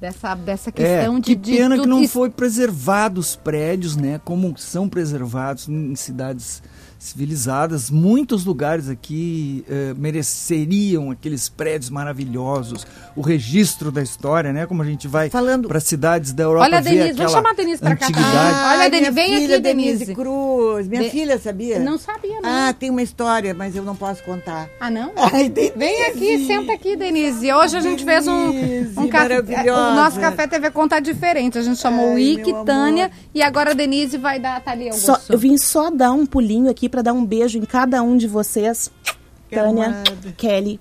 [0.00, 3.34] Dessa, dessa É, questão que de, de pena que tudo não isso- foi preservado os
[3.34, 4.20] prédios, né?
[4.24, 6.62] Como são preservados em cidades
[7.00, 7.90] civilizadas.
[7.90, 12.84] Muitos lugares aqui eh, mereceriam aqueles prédios maravilhosos,
[13.14, 14.66] o registro da história, né?
[14.66, 17.54] Como a gente vai Falando- para cidades da Europa Olha a Denise, vamos chamar a
[17.54, 18.06] Denise pra cá.
[18.16, 20.14] Ah, Olha, Denise, vem filha, aqui, Denise.
[20.14, 20.88] Cruz.
[20.88, 21.78] Minha De- filha, sabia?
[21.78, 22.48] Não sabia, não.
[22.68, 24.68] Ah, tem uma história, mas eu não posso contar.
[24.80, 25.12] Ah, não?
[25.16, 25.74] Ai, Denise.
[25.76, 27.52] Vem aqui, senta aqui, Denise.
[27.52, 29.28] Hoje a gente fez um, Denise, um café.
[29.40, 29.87] maravilhosa.
[29.90, 31.58] O nosso café TV conta diferente.
[31.58, 34.92] A gente chamou Ai, o Ike, Tânia e agora a Denise vai dar a Thalia
[34.92, 35.32] Só- Augusto.
[35.32, 38.26] eu vim só dar um pulinho aqui para dar um beijo em cada um de
[38.26, 38.90] vocês.
[39.48, 40.02] Que Tânia.
[40.36, 40.78] Kelly,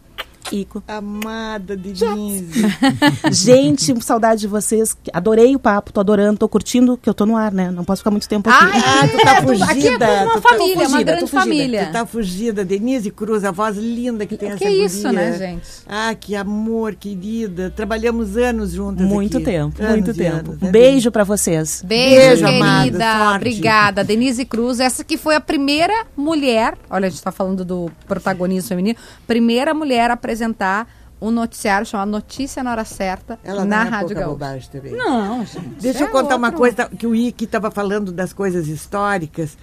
[0.51, 0.83] Ico.
[0.87, 2.47] Amada Denise.
[3.31, 4.95] Gente, saudade de vocês.
[5.13, 7.69] Adorei o papo, tô adorando, tô curtindo, que eu tô no ar, né?
[7.71, 8.77] Não posso ficar muito tempo aqui.
[8.77, 9.65] Ah, tu tá é, fugida.
[9.71, 11.41] Aqui é uma tu tá família, uma fugida, grande tô fugida.
[11.43, 11.85] família.
[11.87, 15.11] Tu tá fugida, Denise Cruz, a voz linda que tem Que essa isso, guria.
[15.31, 15.67] né, gente?
[15.87, 17.71] Ah, que amor, querida.
[17.75, 19.45] Trabalhamos anos juntas muito aqui.
[19.45, 20.51] tempo, Anos muito tempo.
[20.51, 21.81] anos, Um né, beijo pra vocês.
[21.85, 23.17] Beijo, Beijo, amada, querida.
[23.17, 23.35] sorte.
[23.37, 24.03] Obrigada.
[24.03, 28.67] Denise Cruz, essa que foi a primeira mulher, olha, a gente tá falando do protagonismo
[28.69, 30.87] feminino, primeira mulher a apresentar
[31.19, 34.29] um noticiário chamado Notícia na Hora Certa Ela na não é Rádio Gaúcha.
[34.29, 34.95] bobagem também.
[34.95, 35.67] Não, gente.
[35.81, 39.57] Deixa eu é contar uma outro- coisa que o Ike estava falando das coisas históricas.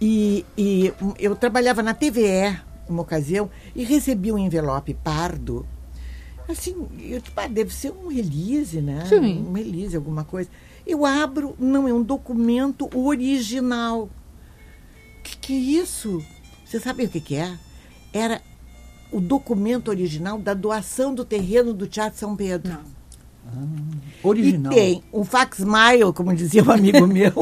[0.00, 2.58] E, e eu trabalhava na TVE,
[2.88, 5.66] uma ocasião, e recebi um envelope pardo.
[6.48, 9.04] Assim, eu tipo, ah, deve ser um release, né?
[9.06, 9.46] Sim.
[9.48, 10.48] Um release, alguma coisa.
[10.86, 14.08] Eu abro, não, é um documento original.
[15.22, 16.22] Que que é isso?
[16.64, 17.54] Você sabe o que, que é?
[18.12, 18.40] Era
[19.14, 22.72] o documento original da doação do terreno do Teatro São Pedro.
[22.72, 23.83] Não.
[24.24, 24.72] Original.
[24.72, 27.32] E tem um facsmile, como dizia um amigo meu.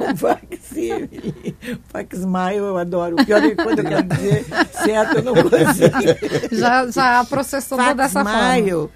[0.00, 1.56] um facsímile.
[1.88, 3.16] Facsmile eu adoro.
[3.20, 6.56] O pior é que quando eu quero dizer certo, eu não consigo.
[6.56, 8.38] Já, já processou toda dessa forma.
[8.38, 8.88] Facsmile.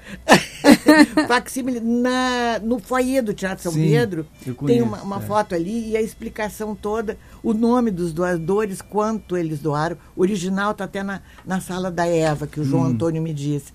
[1.28, 4.26] Facsímile na, no foyer do Teatro São Sim, Pedro.
[4.66, 5.20] Tem uma, uma é.
[5.20, 9.96] foto ali e a explicação toda, o nome dos doadores, quanto eles doaram.
[10.16, 12.66] O original está até na, na sala da Eva, que o Hum.
[12.66, 13.72] João Antônio me disse.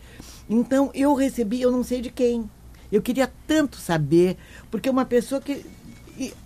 [0.49, 2.49] Então, eu recebi, eu não sei de quem.
[2.91, 4.37] Eu queria tanto saber,
[4.69, 5.65] porque uma pessoa que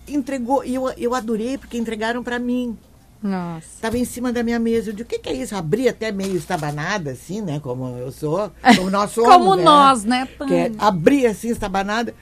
[0.06, 2.78] entregou, e eu, eu adorei, porque entregaram para mim.
[3.22, 3.66] Nossa.
[3.74, 4.90] Estava em cima da minha mesa.
[4.90, 5.56] Eu disse, o que, que é isso?
[5.56, 7.58] Abri até meio estabanada, assim, né?
[7.58, 9.30] Como eu sou, como nós somos.
[9.30, 9.64] Como né?
[9.64, 10.76] nós, né, Que é, Tânia?
[10.78, 12.14] abri assim, estabanada.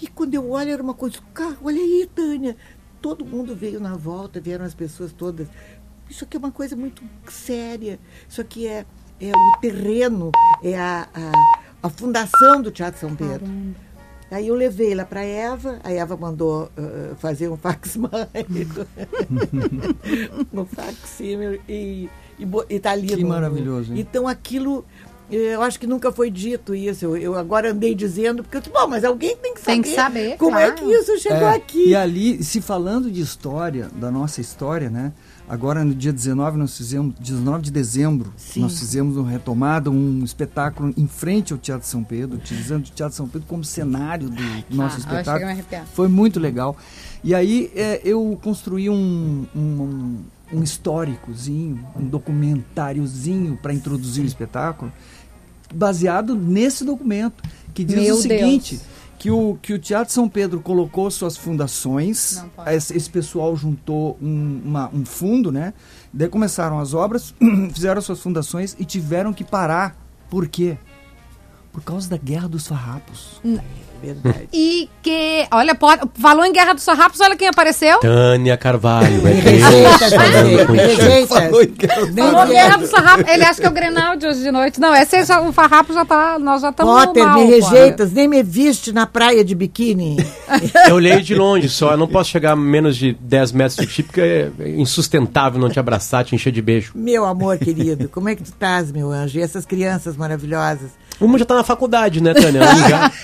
[0.00, 2.56] E quando eu olho, era uma coisa, cara, olha aí, Tânia.
[3.00, 5.46] Todo mundo veio na volta, vieram as pessoas todas.
[6.08, 7.98] Isso aqui é uma coisa muito séria.
[8.28, 8.84] Isso aqui é,
[9.20, 10.30] é o terreno,
[10.62, 13.46] é a, a, a fundação do Teatro São Pedro.
[14.30, 18.10] Aí eu levei lá para Eva, a Eva mandou ah, fazer um facsímile,
[20.52, 23.08] um facsímile e, e, e tá ali.
[23.08, 24.00] Que no- maravilhoso, hein?
[24.00, 24.84] Então aquilo,
[25.30, 27.04] eh, eu acho que nunca foi dito isso.
[27.04, 29.82] Eu, eu agora andei dizendo, porque eu disse, bom, mas alguém tem que saber, Tem
[29.82, 30.76] que saber, como é claro.
[30.86, 31.88] que isso chegou É, aqui.
[31.90, 35.12] E ali, se falando de história, da nossa história, né?
[35.46, 38.60] Agora no dia 19 nós fizemos, 19 de dezembro, Sim.
[38.60, 43.14] nós fizemos uma retomada, um espetáculo em frente ao Teatro São Pedro, utilizando o Teatro
[43.14, 45.34] São Pedro como cenário do nosso Ah, espetáculo.
[45.92, 46.76] Foi muito legal.
[47.22, 50.18] E aí é, eu construí um, um,
[50.52, 54.90] um históricozinho, um documentáriozinho para introduzir o espetáculo,
[55.74, 57.42] baseado nesse documento,
[57.74, 58.80] que diz Meu o seguinte,
[59.24, 64.60] que o, que o Teatro São Pedro colocou suas fundações, esse, esse pessoal juntou um,
[64.62, 65.72] uma- um fundo, né?
[66.12, 67.34] Daí começaram as obras,
[67.72, 69.96] fizeram suas fundações e tiveram que parar.
[70.28, 70.76] Por quê?
[71.74, 73.40] Por causa da Guerra dos Farrapos.
[74.00, 74.48] Verdade.
[74.52, 77.98] E que, olha, pode- falou em Guerra dos Farrapos, olha quem apareceu.
[78.00, 79.22] Tânia Carvalho.
[79.24, 82.80] É Falou Guerra quero.
[82.80, 83.28] dos Farrapos.
[83.28, 84.80] Ele acha que é o Grenal de hoje de noite.
[84.80, 88.28] Não, esse já, o Farrapo já tá, nós já estamos Potter, mal, me rejeitas, nem
[88.28, 90.16] me viste na praia de biquíni.
[90.88, 93.86] Eu olhei de longe só, eu não posso chegar a menos de 10 metros de
[93.86, 96.92] ti, porque é insustentável não te abraçar, te encher de beijo.
[96.94, 99.38] Meu amor querido, como é que tu estás, meu anjo?
[99.38, 100.90] E essas crianças maravilhosas?
[101.20, 102.62] Uma já tá na faculdade, né, Tânia?
[102.62, 103.12] Uma já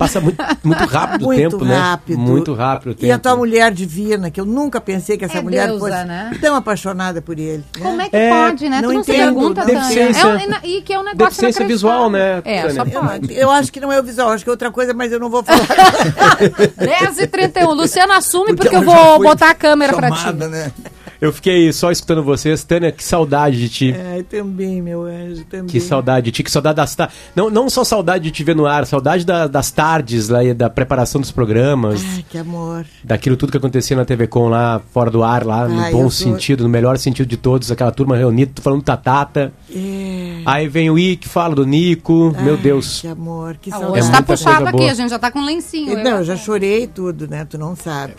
[0.00, 2.18] passa muito, muito rápido Muito o tempo, rápido.
[2.18, 2.24] né?
[2.24, 3.04] Muito rápido o tempo.
[3.06, 6.04] E a tua mulher divina, que eu nunca pensei que essa É mulher deusa, fosse
[6.06, 6.38] né?
[6.40, 7.62] tão apaixonada por ele.
[7.76, 7.82] né?
[7.82, 8.80] Como é que É, pode, né?
[8.80, 9.80] não tu não se entendo, pergunta, não Tânia.
[9.82, 10.26] deficiência-
[10.62, 12.94] É e que é um negócio deficiência visual, né, É, só Tânia?
[12.94, 13.34] Eu, pode.
[13.34, 15.28] eu acho que não é o visual, acho que é outra coisa, mas eu não
[15.28, 15.66] vou falar.
[16.78, 20.32] 10 e 31 Luciano, assume porque, eu ela já vou botar a câmera pra ti.
[20.32, 20.72] né?
[21.20, 22.64] Eu fiquei só escutando vocês.
[22.64, 23.94] Tânia, que saudade de ti.
[24.12, 25.66] Ai, também, meu anjo, também.
[25.66, 27.14] Que saudade de ti, que saudade das tardes.
[27.36, 30.54] Não, não só saudade de te ver no ar, saudade da- das tardes lá, e
[30.54, 32.86] da preparação dos programas, Ai, que amor.
[33.04, 36.08] daquilo tudo que acontecia na TV Com lá, fora do ar, lá, no Ai, bom
[36.08, 39.52] sentido, no melhor sentido de todos, aquela turma reunida, tu falando tatata.
[39.70, 40.40] É.
[40.46, 43.02] Aí vem o Ike, fala do Nico, meu Ai, Deus.
[43.02, 43.92] Que amor, que Ah, saudade.
[44.00, 44.90] Hoje É tá puxado aqui, boa.
[44.90, 46.02] a gente já tá com lencinho.
[46.02, 47.44] Não, eu já chorei tudo, né?
[47.44, 48.14] Tu não sabe.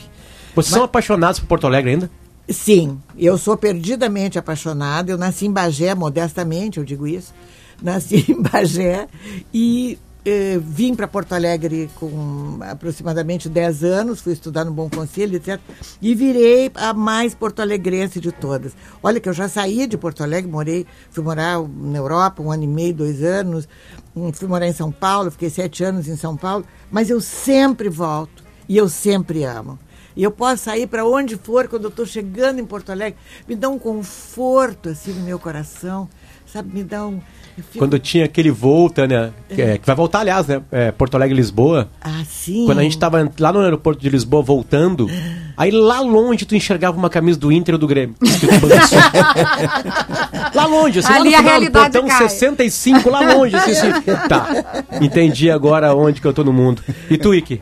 [0.53, 2.11] Vocês são apaixonados por Porto Alegre ainda?
[2.51, 5.11] Sim, eu sou perdidamente apaixonada.
[5.11, 7.33] Eu nasci em Bagé, modestamente, eu digo isso.
[7.81, 9.07] Nasci em Bagé
[9.53, 15.35] e eh, vim para Porto Alegre com aproximadamente 10 anos, fui estudar no Bom Conselho,
[15.35, 15.59] etc.
[15.99, 18.73] E virei a mais porto-alegrense de todas.
[19.01, 22.63] Olha que eu já saí de Porto Alegre, morei, fui morar na Europa um ano
[22.63, 23.67] e meio, dois anos,
[24.15, 27.89] hum, fui morar em São Paulo, fiquei sete anos em São Paulo, mas eu sempre
[27.89, 29.79] volto e eu sempre amo.
[30.15, 33.17] E eu posso sair para onde for quando eu estou chegando em Porto Alegre.
[33.47, 36.09] Me dá um conforto assim no meu coração,
[36.45, 36.73] sabe?
[36.73, 37.21] Me dá um.
[37.57, 40.61] eu fico Quando tinha aquele voo, Tânia, que, é, que vai voltar, aliás, né?
[40.71, 41.89] é, Porto Alegre-Lisboa.
[42.01, 42.65] assim.
[42.65, 45.07] Quando a gente tava lá no aeroporto de Lisboa voltando,
[45.55, 48.15] aí lá longe tu enxergava uma camisa do Inter ou do Grêmio.
[50.53, 52.27] lá longe, assim, Ali lá a no final do realidade portão cai.
[52.29, 53.91] 65, lá longe, assim, assim.
[54.27, 56.81] Tá, entendi agora onde que eu tô no mundo.
[57.09, 57.61] E tu, Ike?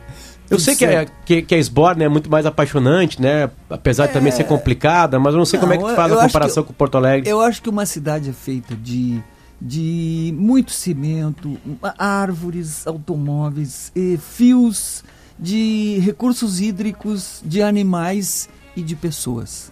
[0.50, 3.48] Eu sei que, é, que, que a Sborne é muito mais apaixonante, né?
[3.68, 6.18] Apesar de também ser complicada, mas eu não sei como é que Não, faz eu
[6.18, 7.30] a comparação que- com Porto Alegre.
[7.30, 9.22] Eu acho que uma cidade é feita de,
[9.60, 11.56] de muito cimento,
[11.96, 15.04] árvores, automóveis, fios
[15.38, 19.70] de recursos hídricos, de animais e de pessoas.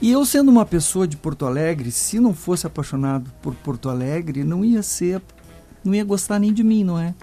[0.00, 4.42] E eu sendo uma pessoa de Porto Alegre, se não fosse apaixonado por Porto Alegre,
[4.42, 5.20] não ia ser,
[5.84, 7.14] não ia gostar nem de mim, não é?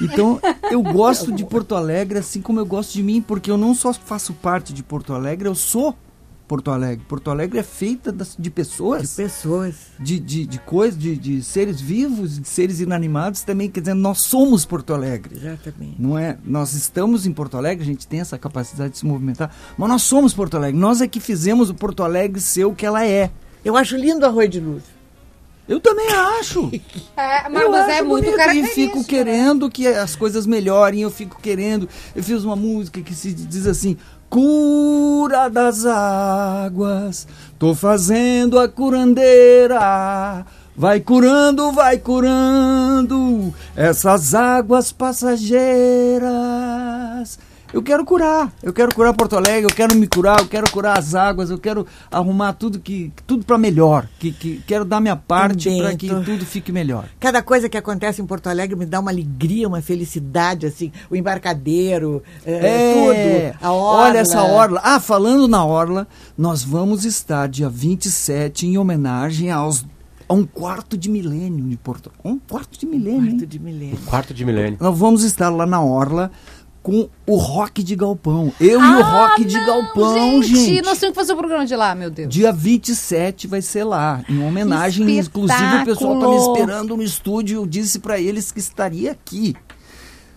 [0.00, 3.74] Então, eu gosto de Porto Alegre assim como eu gosto de mim, porque eu não
[3.74, 5.94] só faço parte de Porto Alegre, eu sou
[6.48, 7.04] Porto Alegre.
[7.06, 9.74] Porto Alegre é feita de de pessoas, pessoas.
[10.00, 13.70] de, de, de coisas, de, de seres vivos, de seres inanimados também.
[13.70, 15.36] Quer dizer, nós somos Porto Alegre.
[15.36, 15.96] Exatamente.
[15.98, 16.38] Não é?
[16.42, 20.02] Nós estamos em Porto Alegre, a gente tem essa capacidade de se movimentar, mas nós
[20.02, 20.80] somos Porto Alegre.
[20.80, 23.30] Nós é que fizemos o Porto Alegre ser o que ela é.
[23.62, 24.97] Eu acho lindo o arroz de luz.
[25.68, 26.70] Eu também acho.
[27.18, 28.98] É, mas eu mas acho é muito e característico.
[28.98, 31.88] fico querendo que as coisas melhorem, eu fico querendo.
[32.14, 33.96] Eu fiz uma música que se diz assim:
[34.30, 37.26] Cura das águas,
[37.58, 40.46] tô fazendo a curandeira.
[40.76, 46.28] Vai curando, vai curando essas águas passageiras.
[47.72, 50.98] Eu quero curar, eu quero curar Porto Alegre, eu quero me curar, eu quero curar
[50.98, 55.16] as águas, eu quero arrumar tudo que tudo para melhor, que, que quero dar minha
[55.16, 57.06] parte para que tudo fique melhor.
[57.20, 60.90] Cada coisa que acontece em Porto Alegre me dá uma alegria, uma felicidade, assim.
[61.10, 63.58] O embarcadeiro, é, tudo.
[63.60, 64.02] A orla.
[64.02, 64.80] Olha essa orla.
[64.82, 69.84] Ah, falando na orla, nós vamos estar dia 27 em homenagem aos
[70.28, 72.12] a um quarto de milênio de Porto.
[72.22, 73.22] Um quarto de milênio.
[73.22, 73.48] Quarto hein?
[73.48, 73.98] de milênio.
[74.04, 74.78] Quarto de milênio.
[74.78, 76.30] Nós vamos estar lá na orla
[76.88, 78.50] com o rock de galpão.
[78.58, 80.80] Eu e o Ah, rock de não, galpão, gente.
[80.80, 82.30] Nós temos que fazer o programa de lá, meu Deus.
[82.30, 87.56] Dia 27 vai ser lá, em homenagem, inclusive o pessoal tá me esperando no estúdio,
[87.60, 89.54] eu disse pra eles que estaria aqui.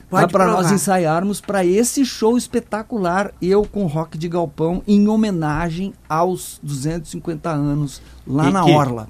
[0.10, 5.94] Pode para nós ensaiarmos para esse show espetacular, eu com rock de galpão, em homenagem
[6.10, 9.08] aos 250 anos lá E na que- Orla.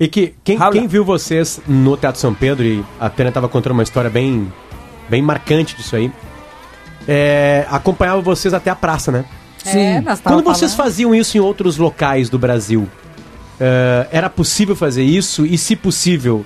[0.00, 3.74] E que quem, quem viu vocês no Teatro São Pedro, e a Tânia estava contando
[3.74, 4.52] uma história bem,
[5.08, 6.10] bem marcante disso aí,
[7.08, 9.24] é, acompanhava vocês até a praça, né?
[9.64, 10.90] É, nós tava Quando vocês falando.
[10.92, 12.88] faziam isso em outros locais do Brasil,
[13.58, 15.44] é, era possível fazer isso?
[15.44, 16.44] E se possível,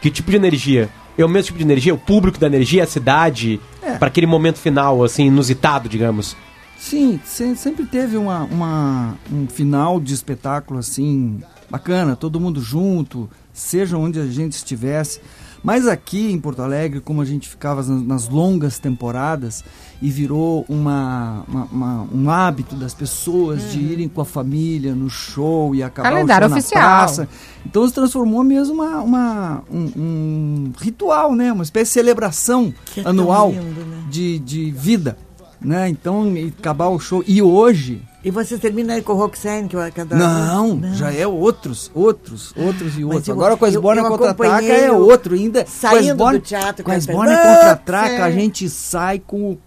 [0.00, 0.88] que tipo de energia?
[1.18, 1.92] É o mesmo tipo de energia?
[1.94, 3.92] O público da energia, a cidade, É.
[3.98, 6.36] para aquele momento final, assim, inusitado, digamos?
[6.78, 13.28] Sim, se- sempre teve uma, uma- um final de espetáculo assim, bacana, todo mundo junto,
[13.52, 15.20] seja onde a gente estivesse.
[15.62, 19.62] Mas aqui em Porto Alegre, como a gente ficava nas, longas temporadas
[20.00, 25.08] e virou uma, uma- uma- um hábito das pessoas de irem com a família no
[25.08, 26.82] show e acabar Calendário o show oficial.
[26.82, 27.28] na praça.
[27.64, 31.52] Então se transformou mesmo uma, uma- um, um ritual, né?
[31.52, 34.02] Uma espécie de celebração é anual lindo, né?
[34.10, 35.16] de, de vida.
[35.60, 35.88] Né?
[35.88, 37.22] Então, acabar o show.
[37.24, 41.26] E hoje, E você termina aí com o Roxane, que eu cada não, já é
[41.26, 43.26] outros, outros, outros e outros.
[43.26, 45.64] eu- Agora com a Esborna contra-ataca é outro ainda.
[45.66, 48.32] saindo Esborna, do teatro, com a Esborna contra-ataca, a É.
[48.32, 49.58] gente sai com o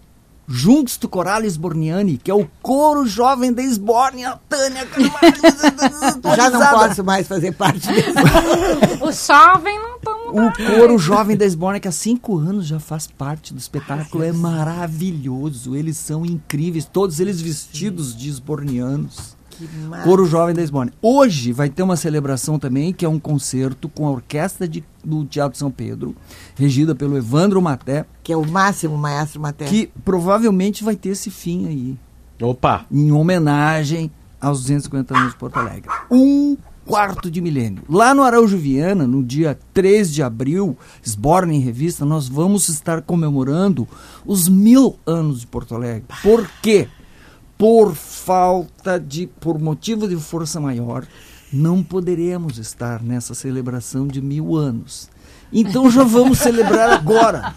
[0.48, 4.86] Juntos do Corales Esborniani, que é o coro jovem da Esborne, a Tânia
[6.36, 8.10] Já não posso mais fazer parte desse.
[9.02, 13.06] O jovem não tão O coro jovem da Esborne, que há cinco anos já faz
[13.06, 15.74] parte do espetáculo, é maravilhoso.
[15.74, 19.35] Eles são incríveis, todos eles vestidos de esbornianos.
[20.04, 20.92] Coro Jovem da Esborne.
[21.00, 25.24] Hoje vai ter uma celebração também, que é um concerto com a orquestra de- do
[25.24, 26.14] Teatro São Pedro,
[26.56, 29.72] regida pelo Evandro Maté, Que é o máximo maestro materno.
[29.72, 31.96] que provavelmente vai ter esse fim aí,
[32.40, 32.84] Opa!
[32.90, 35.88] em homenagem aos 250 anos de Porto Alegre.
[36.10, 37.82] Um quarto de milênio.
[37.88, 43.02] Lá no Araújo Viana, no dia 3 de abril, Sborne em Revista, nós vamos estar
[43.02, 43.88] comemorando
[44.24, 46.04] os mil anos de Porto Alegre.
[46.22, 46.88] Por quê?
[47.58, 51.06] Por falta de, por motivo de força maior,
[51.52, 55.08] não poderemos estar nessa celebração de mil anos.
[55.52, 57.54] Então já vamos celebrar agora.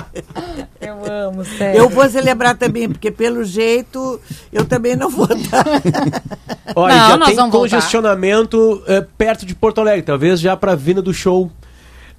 [0.80, 1.78] Eu amo, sério.
[1.78, 4.20] Eu vou celebrar também, porque pelo jeito
[4.52, 5.64] eu também não vou dar.
[6.74, 10.76] Olha, Não, já nós tem congestionamento eh, perto de Porto Alegre, talvez já para a
[10.76, 11.50] vinda do show.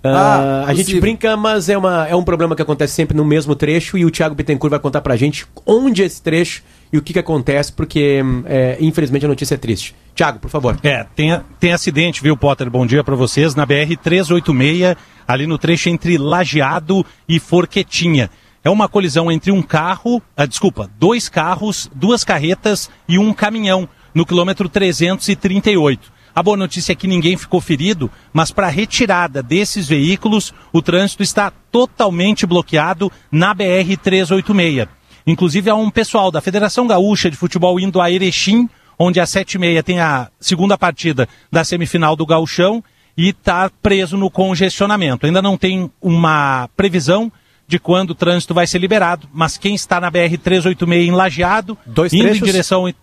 [0.04, 3.24] Ah, Ah, a gente brinca, mas é, uma, é um problema que acontece sempre no
[3.24, 6.62] mesmo trecho e o Thiago Bittencourt vai contar pra gente onde é esse trecho
[6.92, 9.96] e o que, que acontece, porque é, infelizmente a notícia é triste.
[10.13, 10.78] Thiago, por favor.
[10.84, 12.70] É, tem, tem acidente, viu, Potter?
[12.70, 13.56] Bom dia pra vocês.
[13.56, 14.96] Na BR-386,
[15.28, 18.30] ali no trecho entre Lajeado e Forquetinha.
[18.63, 23.89] É uma colisão entre um carro, ah, desculpa, dois carros, duas carretas e um caminhão,
[24.13, 26.12] no quilômetro 338.
[26.36, 30.82] A boa notícia é que ninguém ficou ferido, mas para a retirada desses veículos, o
[30.82, 34.88] trânsito está totalmente bloqueado na BR-386.
[35.28, 38.67] Inclusive, há um pessoal da Federação Gaúcha de Futebol indo a Erechim,
[38.98, 42.84] onde às sete e meia tem a segunda partida da semifinal do Gauchão
[43.15, 45.26] e está preso no congestionamento.
[45.26, 47.32] Ainda não tem uma previsão
[47.67, 52.04] de quando o trânsito vai ser liberado, mas quem está na BR-386 em Lajeado, indo
[52.10, 52.41] trechos?
[52.41, 52.93] em direção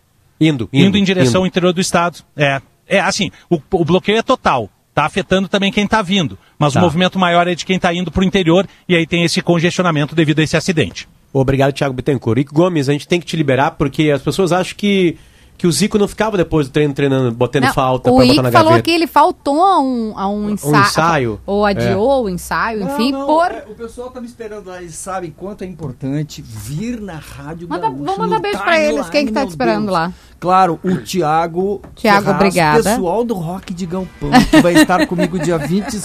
[0.43, 1.51] Indo, indo, em direção ao indo.
[1.51, 2.25] interior do estado.
[2.35, 4.69] É, é assim, o, o bloqueio é total.
[4.91, 6.37] Está afetando também quem está vindo.
[6.59, 6.81] Mas Tá.
[6.81, 9.41] o movimento maior é de quem está indo para o interior e aí tem esse
[9.41, 11.09] congestionamento devido a esse acidente.
[11.33, 12.41] Obrigado, Thiago Bittencourt.
[12.41, 15.17] E Gomes, a gente tem que te liberar porque as pessoas acham que,
[15.61, 18.37] que o Zico não ficava depois do treino treinando, botando Não, falta o pra Ick
[18.37, 20.81] botar na falou que ele faltou a um, a um ensaio.
[20.81, 21.41] ensaio?
[21.45, 23.51] Ou adiou o ensaio, enfim, Não, não, por.
[23.53, 27.69] é, O pessoal tá me esperando lá, eles sabem quanto é importante vir na rádio
[27.69, 29.11] Manda- Gaúcha, vamos mandar beijo pra eles.
[29.11, 29.93] Quem que tá te esperando Deus.
[29.93, 30.13] lá?
[30.41, 32.83] Claro, o Tiago Tiago, Ferraz, obrigada.
[32.83, 36.01] pessoal do Rock de Galpão, que vai estar comigo dia, 20,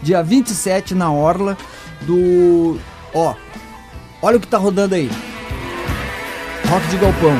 [0.00, 1.58] dia 27 na Orla
[2.02, 2.78] do...
[3.12, 3.34] Ó,
[4.22, 5.10] olha o que tá rodando aí.
[6.68, 7.36] Rock de Galpão.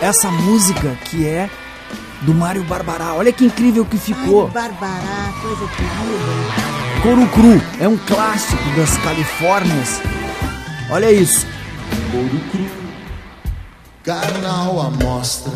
[0.00, 1.50] Essa música que é
[2.22, 3.14] do Mário Barbará.
[3.14, 4.46] Olha que incrível que ficou.
[4.46, 6.70] Ai, Barbará, coisa querida.
[7.02, 10.00] Couro Cru é um clássico das Califórnias.
[10.90, 11.46] Olha isso.
[12.12, 12.66] Ouro cru,
[14.02, 15.52] carnal à mostra.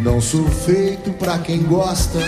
[0.00, 2.18] Não sou feito pra quem gosta.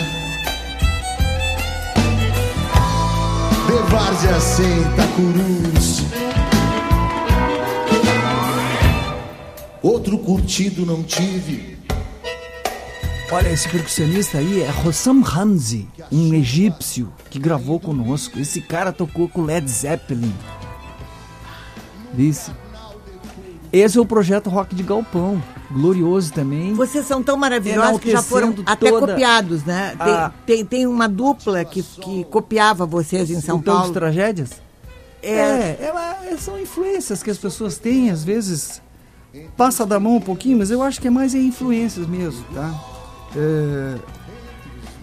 [3.66, 5.77] De várzea senta curus.
[9.82, 11.78] Outro curtido não tive.
[13.30, 18.38] Olha, esse percussionista aí é Rossam Hamzi, um egípcio que gravou conosco.
[18.38, 20.34] Esse cara tocou com Led Zeppelin.
[22.14, 22.50] Disse.
[23.70, 25.42] Esse é o projeto Rock de Galpão.
[25.70, 26.72] Glorioso também.
[26.72, 29.94] Vocês são tão maravilhosos que já foram até copiados, né?
[30.02, 33.82] Tem, a- tem, tem uma dupla que, que copiava vocês em São o Tango de
[33.82, 33.92] Paulo.
[33.92, 34.50] Tragédias?
[35.22, 35.92] É, É,
[36.32, 38.80] é são influências que as pessoas têm, às vezes
[39.56, 42.74] passa da mão um pouquinho, mas eu acho que é mais influências mesmo, tá?
[43.36, 43.98] É,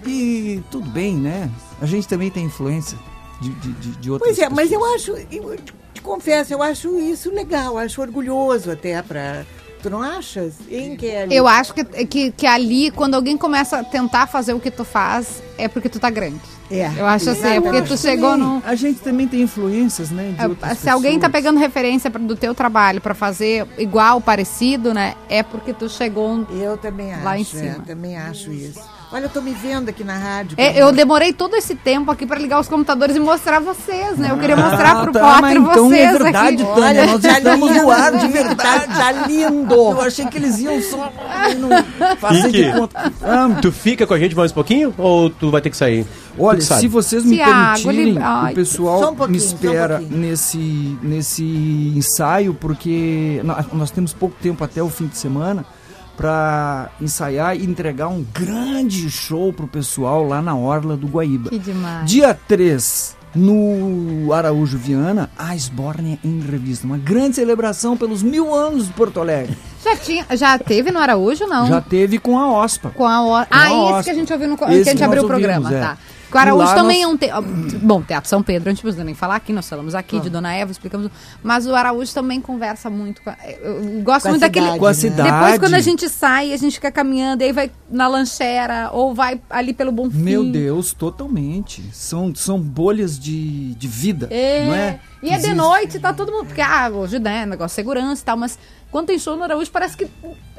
[0.07, 1.49] e tudo bem, né?
[1.81, 2.97] A gente também tem influência
[3.41, 4.95] de, de, de, de outras Pois é, mas eu pessoas.
[5.01, 9.45] acho, eu te, confesso, eu acho isso legal, acho orgulhoso até pra.
[9.85, 10.55] Tu não achas?
[10.67, 11.35] Hein, Kelly?
[11.35, 14.83] Eu acho que, que, que ali, quando alguém começa a tentar fazer o que tu
[14.83, 16.41] faz, é porque tu tá grande.
[16.71, 18.63] É, Eu acho assim, é porque tu Acho chegou também, no.
[18.65, 20.33] A gente também tem influências, né?
[20.63, 25.13] É, Se alguém tá pegando referência do teu trabalho pra fazer igual, parecido, né?
[25.29, 26.47] É porque tu chegou.
[26.49, 27.23] Eu também acho.
[27.23, 27.83] Lá em é, cima.
[27.85, 28.81] também acho isso.
[29.11, 30.55] Olha, eu tô me vendo aqui na rádio.
[30.57, 34.31] É, eu demorei todo esse tempo aqui pra ligar os computadores e mostrar vocês, né?
[34.31, 36.75] Eu queria mostrar pro tá, Potter mas então vocês é verdade, aqui.
[36.75, 38.85] Tânia, nós tá estamos no ar de verdade.
[38.87, 39.73] Tá, lindo.
[39.75, 41.11] Eu achei que eles iam só
[41.57, 43.13] não fazer de conta.
[43.21, 46.05] Ah, Tu fica com a gente mais um pouquinho ou tu vai ter que sair?
[46.37, 50.19] Olha, se vocês me Tiago, permitirem, ai, o pessoal um me um espera pouquinho.
[50.19, 51.43] nesse, nesse
[51.95, 55.65] ensaio, porque nós, nós temos pouco tempo até o fim de semana
[56.17, 61.49] para ensaiar e entregar um grande show pro pessoal lá na Orla do Guaíba.
[61.49, 62.09] Que demais.
[62.09, 66.87] Dia 3, no Araújo Viana, a Esbórnia em Revista.
[66.87, 69.57] Uma grande celebração pelos mil anos de Porto Alegre.
[69.85, 71.67] Já, tinha, já teve no Araújo, não?
[71.67, 72.89] Já teve com a OSPA.
[72.89, 73.45] Com a.
[73.45, 74.03] Com Ah, a esse Oscar.
[74.05, 74.57] que a gente ouviu no.
[74.57, 75.79] que a gente abriu o programa, é.
[75.79, 75.97] tá.
[76.35, 77.67] O Araújo lá também nós- é um.
[77.67, 77.75] Te...
[77.77, 80.19] Bom, Teatro São Pedro, a gente não precisa nem falar aqui, nós falamos aqui Ah.
[80.19, 81.09] de Dona Eva, explicamos.
[81.43, 83.29] Mas o Araújo também conversa muito com.
[83.29, 83.37] A...
[83.61, 84.65] Eu gosto Com muito daquele.
[84.65, 84.93] cidade, Com a né?
[84.93, 85.31] cidade.
[85.31, 89.39] Depois, quando a gente sai, a gente fica caminhando, aí vai na lanchera, ou vai
[89.49, 90.17] ali pelo Bonfim.
[90.17, 91.83] Meu Deus, totalmente.
[91.93, 94.65] São, são bolhas de, de vida, É.
[94.65, 94.99] não é?
[95.25, 96.45] E é de noite, tá todo mundo.
[96.45, 98.59] Porque, ah, hoje, né, negócio de segurança e tal, mas
[98.91, 100.07] quando tem show no Araújo, parece que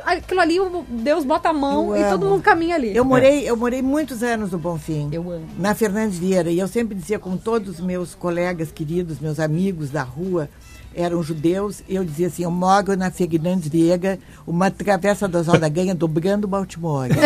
[0.04, 0.56] aquilo ali,
[0.88, 2.32] Deus bota a mão Eu e todo amo.
[2.32, 2.94] mundo caminha ali.
[2.94, 5.08] Eu morei, eu morei muitos anos no Bonfim.
[5.12, 5.46] Eu amo.
[5.58, 6.50] Na Fernandes Vieira.
[6.50, 10.48] E eu sempre dizia, com todos os meus colegas queridos, meus amigos da rua,
[10.94, 15.94] eram judeus, eu dizia assim, eu moro na Fernandes Vieira, uma travessa da Oswalda Ganha,
[15.94, 17.10] dobrando Baltimore.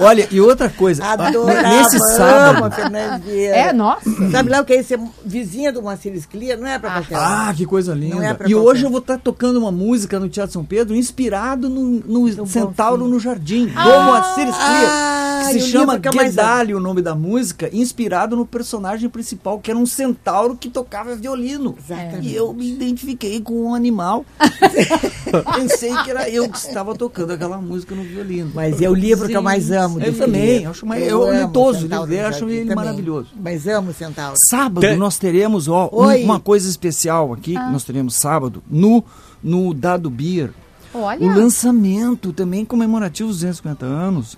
[0.00, 2.74] Olha, e outra coisa, Adorava, nesse sábado.
[2.74, 3.56] Fernandes Vieira.
[3.56, 4.30] É, nossa.
[4.30, 6.56] Sabe lá o que é ser vizinha do Moacir Esclia?
[6.56, 7.20] Não é pra qualquer um.
[7.20, 8.16] Ah, que coisa linda.
[8.16, 10.64] Não é pra e qualquer hoje eu vou estar tocando uma música no Teatro São
[10.64, 15.96] Pedro inspirado no, no Centauro no Jardim, do Ah, Moacir Esclia, ah, que se chama
[15.98, 21.14] Guedalho, o nome da música, inspirado no personagem principal, que era um centauro que tocava
[21.14, 21.76] violino.
[21.78, 22.28] Exatamente.
[22.28, 24.24] E eu me identifiquei com um animal.
[25.54, 28.50] Pensei que era eu que estava tocando aquela música no violino.
[28.54, 29.85] Mas é o livro que eu mais amo.
[29.94, 31.86] Eu do também, acho mais- eu amo litoso
[32.28, 32.74] acho ele também.
[32.76, 33.28] maravilhoso.
[33.40, 34.36] Mas amo o Centauro.
[34.48, 36.24] Sábado Tem- nós teremos, ó, um- Oi.
[36.24, 39.02] uma coisa especial aqui, que nós teremos sábado, no,
[39.42, 40.50] no Dado Beer.
[40.94, 41.20] Olha.
[41.26, 44.36] O lançamento também comemorativo dos 250 anos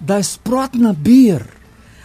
[0.00, 1.46] da Sprotna Beer.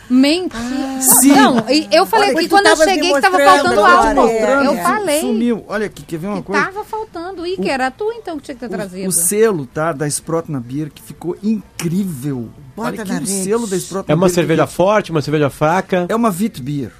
[0.07, 1.01] Mentira.
[1.01, 1.29] Sim.
[1.29, 4.27] Não, e eu falei Olha, tu quando eu cheguei que tava mostrando faltando álcool.
[4.27, 5.63] é, eu falei Sumiu.
[5.67, 6.63] Olha aqui, quer ver uma que coisa?
[6.63, 7.47] tava faltando.
[7.47, 9.05] Ih, que era tu então que tinha que ter trazido.
[9.05, 12.49] O, o selo, tá, da Sprotna Beer, que ficou incrível.
[12.75, 13.29] Bota Olha aqui na rede.
[13.29, 16.91] selo da Sprotna É uma cerveja forte, uma cerveja fraca, É uma Vit Beer.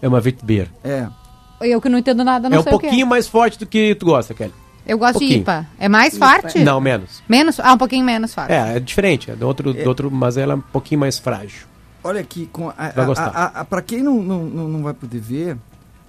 [0.00, 0.68] é uma Wit Beer.
[0.82, 1.06] É.
[1.60, 3.66] Eu que não entendo nada, não É um sei o que pouquinho mais forte do
[3.66, 4.54] que tu gosta, Kelly.
[4.86, 5.40] Eu gosto de pouquinho.
[5.42, 5.66] IPA.
[5.78, 6.58] É mais forte?
[6.64, 7.22] Não, menos.
[7.28, 7.60] Menos?
[7.60, 8.50] Ah, um pouquinho menos forte.
[8.50, 11.66] É, é diferente, é do outro, do outro, mas ela é um pouquinho mais frágil.
[12.02, 13.26] Olha aqui, com a, Vai a- gostar.
[13.28, 15.58] a- a- pra quem não, não, não, não vai poder ver,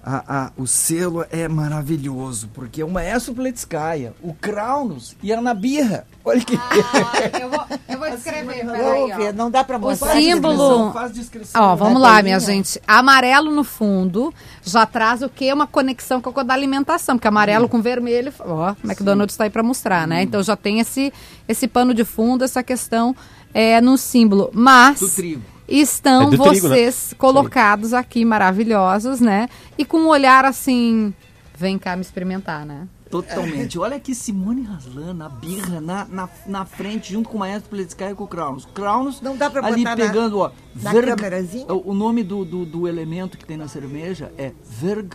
[0.04, 5.40] a- a- o selo é maravilhoso, porque é o Maestro Pletskaya, o Kraunos e a
[5.40, 6.06] Nabirra.
[6.24, 6.54] Olha que...
[6.54, 10.12] eu, vou, eu vou descrever, Vamos ver, não dá pra mostrar.
[10.14, 11.60] símbolo- Faz descrição.
[11.62, 12.80] Ó, vamos Né, lá, minha gente.
[12.86, 14.32] Amarelo no fundo
[14.62, 15.52] já traz o quê?
[15.52, 19.50] Uma conexão com a da alimentação, porque amarelo com vermelho, ó, o McDonald's está aí
[19.50, 20.22] para mostrar, né?
[20.22, 21.12] Então já tem esse,
[21.48, 23.14] esse pano de fundo, essa questão
[23.54, 24.50] é, no símbolo.
[24.52, 25.42] Mas Do trigo.
[25.68, 26.74] Estão É do trigo, né?
[26.76, 29.48] vocês colocados aqui maravilhosos, né?
[29.78, 31.12] E com um olhar assim,
[31.56, 32.86] vem cá me experimentar, né?
[33.10, 33.78] Totalmente.
[33.78, 38.12] Olha aqui Simone Haslan, na birra, na, na, na frente, junto com o Maestro Pletskaya
[38.12, 38.64] e com o Kraunos.
[38.72, 40.50] Kraunos Não dá pra ali botar na- pegando, ó,
[40.82, 41.66] na Verg- câmerazinha?
[41.70, 45.10] o, o nome do, do, do elemento que tem na cerveja é Verg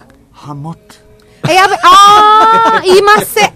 [0.45, 0.80] Hamot.
[1.50, 3.54] É a- ah, e Marcel.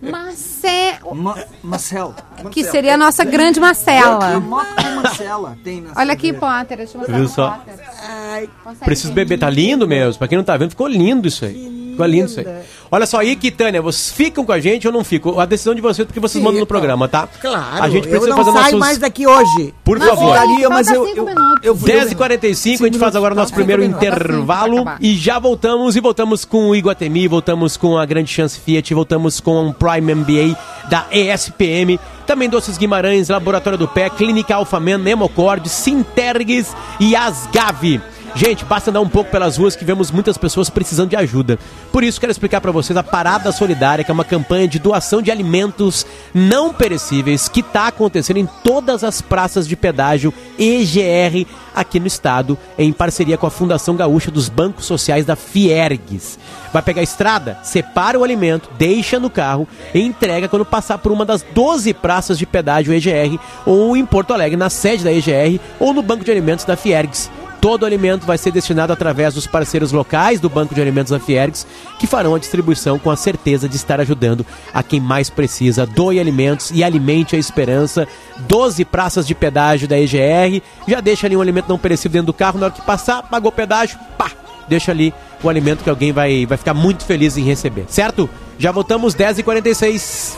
[0.00, 1.14] Marcel.
[1.14, 2.14] Ma Marcel.
[2.50, 4.40] Que seria a nossa grande Marcela.
[4.40, 6.32] Marcela tem na Olha aqui.
[6.32, 7.50] Potter, deixa eu mostrar Viu só?
[7.50, 7.74] Potter.
[8.02, 8.48] Ai,
[8.84, 10.18] Preciso beber, tá lindo mesmo.
[10.18, 11.83] Pra quem não tá vendo, ficou lindo isso aí.
[11.94, 12.46] Ficou lindo isso aí.
[12.90, 15.40] Olha só, Ike e Tânia, vocês ficam com a gente ou não ficam?
[15.40, 17.28] A decisão de vocês, porque vocês mandam no programa, tá?
[17.40, 17.82] claro.
[17.82, 18.78] A gente eu precisa não fazer saio nossos...
[18.78, 19.74] mais daqui hoje.
[19.82, 20.32] Por Não, favor.
[20.32, 24.00] Ficaria, mas eu, eu, eu, eu, 10h45, a gente faz agora o nosso primeiro minutos,
[24.00, 25.96] cinco intervalo vai e já voltamos.
[25.96, 30.14] E voltamos com o Iguatemi, voltamos com a Grande Chance Fiat, voltamos com o Prime
[30.14, 30.56] MBA
[30.88, 31.98] da ESPM.
[32.26, 38.00] Também Doces Guimarães, Laboratório do Pé, Clínica Alfamen, Nemocord, Sintergues e Asgave.
[38.36, 41.56] Gente, basta andar um pouco pelas ruas que vemos muitas pessoas precisando de ajuda.
[41.92, 45.22] Por isso, quero explicar para vocês a Parada Solidária, que é uma campanha de doação
[45.22, 46.04] de alimentos
[46.34, 52.58] não perecíveis que está acontecendo em todas as praças de pedágio EGR aqui no estado,
[52.76, 56.36] em parceria com a Fundação Gaúcha dos Bancos Sociais da Fiergues.
[56.72, 61.12] Vai pegar a estrada, separa o alimento, deixa no carro e entrega quando passar por
[61.12, 65.60] uma das 12 praças de pedágio EGR ou em Porto Alegre, na sede da EGR
[65.78, 67.30] ou no Banco de Alimentos da Fiergues.
[67.64, 71.66] Todo alimento vai ser destinado através dos parceiros locais do Banco de Alimentos Anfiergs,
[71.98, 74.44] que farão a distribuição com a certeza de estar ajudando
[74.74, 75.86] a quem mais precisa.
[75.86, 78.06] Doe alimentos e alimente a esperança.
[78.40, 80.60] 12 praças de pedágio da EGR.
[80.86, 83.48] Já deixa ali um alimento não perecível dentro do carro, na hora que passar, pagou
[83.48, 84.30] o pedágio, pá,
[84.68, 88.28] deixa ali o alimento que alguém vai, vai ficar muito feliz em receber, certo?
[88.58, 90.34] Já voltamos 10h46.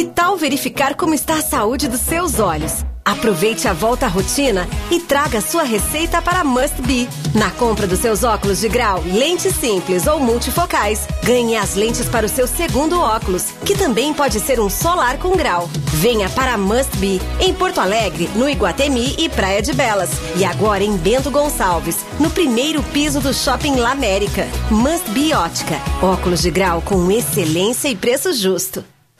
[0.00, 2.86] Que tal verificar como está a saúde dos seus olhos?
[3.04, 7.06] Aproveite a volta à rotina e traga sua receita para Must Be.
[7.34, 12.24] Na compra dos seus óculos de grau, lentes simples ou multifocais, ganhe as lentes para
[12.24, 15.68] o seu segundo óculos, que também pode ser um solar com grau.
[15.92, 20.12] Venha para Must Be, em Porto Alegre, no Iguatemi e Praia de Belas.
[20.34, 24.48] E agora em Bento Gonçalves, no primeiro piso do Shopping La América.
[24.70, 25.76] Must Be Ótica.
[26.00, 28.82] Óculos de grau com excelência e preço justo.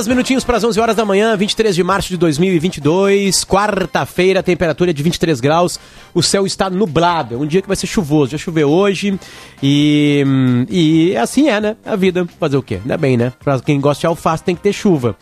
[0.00, 4.94] 10 minutinhos para as 11 horas da manhã, 23 de março de 2022, quarta-feira, temperatura
[4.94, 5.78] de 23 graus,
[6.14, 9.20] o céu está nublado, é um dia que vai ser chuvoso, já choveu hoje
[9.62, 10.24] e,
[10.70, 11.76] e assim é, né?
[11.84, 12.76] A vida, fazer o quê?
[12.76, 13.30] Ainda bem, né?
[13.44, 15.18] Para quem gosta de alface tem que ter chuva.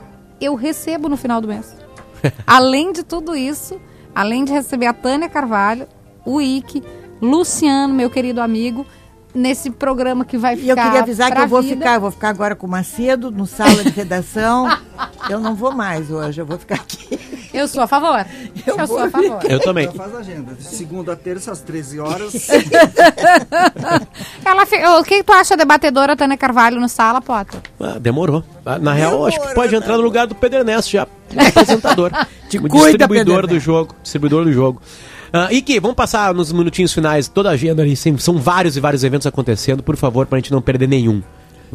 [0.41, 1.75] eu recebo no final do mês.
[2.47, 3.79] além de tudo isso,
[4.15, 5.87] além de receber a Tânia Carvalho,
[6.25, 6.81] o Ike,
[7.21, 8.83] Luciano, meu querido amigo,
[9.33, 10.65] nesse programa que vai ficar.
[10.65, 11.75] E eu queria avisar que eu vou vida.
[11.75, 14.67] ficar, eu vou ficar agora com o Macedo no sala de redação.
[15.29, 17.19] eu não vou mais hoje, eu vou ficar aqui.
[17.53, 18.25] Eu sou a favor.
[18.65, 19.39] Eu, eu sou a favor.
[19.47, 19.85] Eu também.
[19.85, 20.55] Então faz a agenda.
[20.55, 22.47] De segunda a terça, às 13 horas.
[24.43, 27.59] Ela, o que tu acha debatedora Tânia Carvalho no sala, Potter?
[27.79, 28.43] Ah, demorou.
[28.65, 31.07] Ah, na real, demorou, acho que pode entrar no lugar do Pedro Ernesto já.
[31.47, 32.11] Apresentador.
[32.49, 33.95] Te cuida, distribuidor Pedro do jogo.
[34.01, 34.81] Distribuidor do jogo.
[35.33, 37.95] Uh, Ike, vamos passar nos minutinhos finais toda a agenda ali.
[37.95, 41.23] São vários e vários eventos acontecendo, por favor, pra gente não perder nenhum.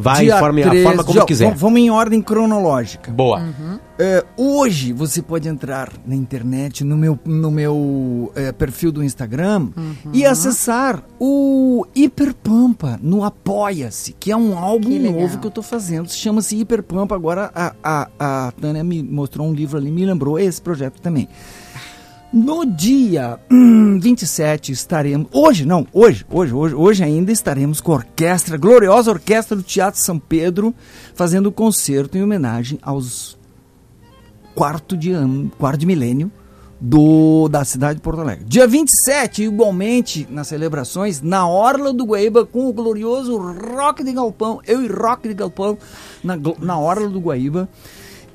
[0.01, 1.53] Vai, Dia informe 3, a forma como já, quiser.
[1.55, 3.11] Vamos em ordem cronológica.
[3.11, 3.41] Boa.
[3.41, 3.79] Uhum.
[3.99, 9.71] É, hoje você pode entrar na internet, no meu, no meu é, perfil do Instagram
[9.75, 9.93] Uhum.
[10.13, 15.61] e acessar o Hiperpampa no Apoia-se, que é um álbum Que novo que eu tô
[15.61, 16.09] fazendo.
[16.09, 17.13] Chama-se Hiperpampa.
[17.13, 18.07] Agora a, a,
[18.47, 21.27] a Tânia me mostrou um livro ali, me lembrou esse projeto também.
[22.31, 25.27] No dia hum, 27 estaremos.
[25.33, 29.63] Hoje, não, hoje, hoje, hoje, hoje ainda estaremos com a orquestra, a gloriosa orquestra do
[29.63, 30.73] Teatro São Pedro,
[31.15, 33.35] fazendo concerto em homenagem aos
[34.53, 36.31] quarto de ano, quarto de milênio
[36.79, 38.45] do da cidade de Porto Alegre.
[38.45, 44.61] Dia 27, igualmente, nas celebrações, na Orla do Guaíba, com o glorioso Rock de Galpão,
[44.67, 45.77] eu e Rock de Galpão,
[46.23, 47.67] na, na Orla do Guaíba.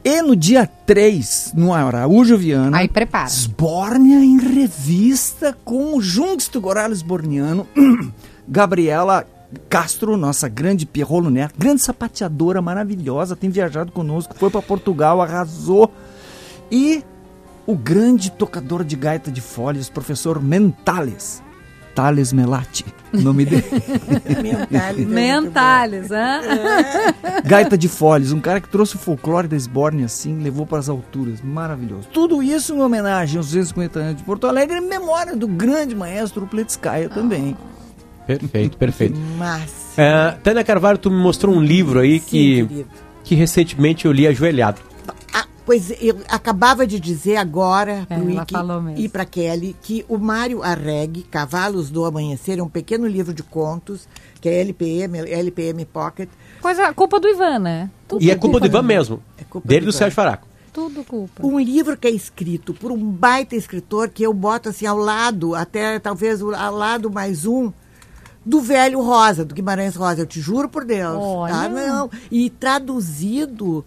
[0.04, 2.76] E no dia 3, no Araújo Viana.
[2.76, 3.26] Aí prepara.
[3.26, 7.66] Sbórnia em revista com o Jungsto Gorales Borniano,
[8.46, 9.26] Gabriela
[9.66, 15.90] Castro, nossa grande Pierrolo Neto, grande sapateadora maravilhosa, tem viajado conosco, foi para Portugal, arrasou.
[16.70, 17.02] E
[17.66, 21.42] o grande tocador de gaita de folhas, professor Mentales,
[21.94, 23.64] Thales Melati, nome dele.
[24.42, 25.06] Mentales.
[25.06, 26.40] Mentales, hã?
[27.44, 30.88] Gaita de Foles, um cara que trouxe o folclore da Esbórnia assim, levou para as
[30.88, 31.40] alturas.
[31.40, 32.08] Maravilhoso.
[32.12, 36.46] Tudo isso em homenagem aos 250 anos de Porto Alegre, em memória do grande maestro
[36.46, 37.56] Pletskaya também.
[38.26, 39.18] Perfeito, perfeito.
[39.38, 39.96] Mas.
[39.96, 42.86] É, Tânia Carvalho, tu me mostrou um livro aí que, querido.
[43.22, 44.80] que recentemente eu li ajoelhado.
[45.66, 48.44] Pois eu acabava de dizer agora É, mesmo.
[48.96, 53.42] e para Kelly que o Mário Arreg, Cavalos do Amanhecer, é um pequeno livro de
[53.42, 54.06] contos
[54.42, 56.28] que é LPM, LPM Pocket.
[56.60, 57.90] Coisa, culpa do Ivan, né?
[58.06, 59.22] Tudo E é culpa do Ivan mesmo.
[59.48, 59.96] culpa Dele do e do.
[59.96, 60.46] Sérgio Faraco.
[60.70, 61.46] Tudo culpa.
[61.46, 65.54] Um livro que é escrito por um baita escritor que eu boto assim ao lado,
[65.54, 67.72] até talvez o- ao lado mais um,
[68.44, 70.20] do velho Rosa, do Guimarães Rosa.
[70.22, 71.16] Eu te juro por Deus.
[71.18, 71.54] Olha.
[71.54, 71.68] Tá?
[71.68, 72.10] Não.
[72.30, 73.84] E traduzido,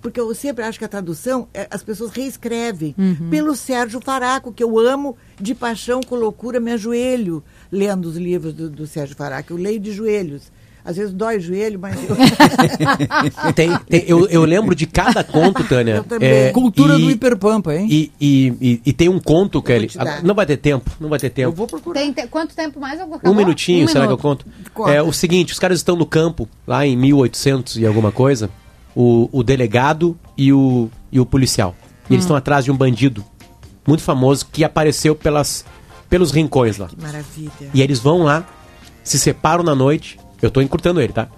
[0.00, 3.28] porque eu sempre acho que a tradução, é, as pessoas reescrevem, Uhum.
[3.30, 8.52] pelo Sérgio Faraco, que eu amo de paixão, com loucura, me ajoelho lendo os livros
[8.52, 9.52] do, do Sérgio Faraco.
[9.52, 10.52] Eu leio de joelhos.
[10.82, 12.16] Às vezes dói o joelho, mas eu...
[13.54, 16.04] Tem, tem- eu, eu lembro de cada conto, Tânia.
[16.20, 17.86] É, Cultura e- do Hiperpampa, hein?
[17.90, 19.88] E, e, e, e tem um conto, Kelly.
[20.22, 21.48] Não vai ter tempo, não vai ter tempo.
[21.48, 22.00] Eu vou procurar.
[22.00, 22.98] Tem, te- quanto tempo mais?
[23.00, 23.20] Acabou?
[23.24, 24.22] Um minutinho, Um será que eu minuto.
[24.22, 24.46] conto?
[24.72, 24.90] Conta.
[24.92, 28.48] É o seguinte, os caras estão no campo, lá em 1800 e alguma coisa,
[28.94, 31.74] o, o delegado e o, e o policial.
[31.78, 32.14] E Hum.
[32.14, 33.24] eles estão atrás de um bandido
[33.86, 35.64] muito famoso que apareceu pelas,
[36.08, 36.88] pelos rincões lá.
[36.88, 37.50] Que maravilha.
[37.72, 38.44] E eles vão lá,
[39.04, 40.18] se separam na noite.
[40.42, 41.28] Eu tô encurtando ele, tá?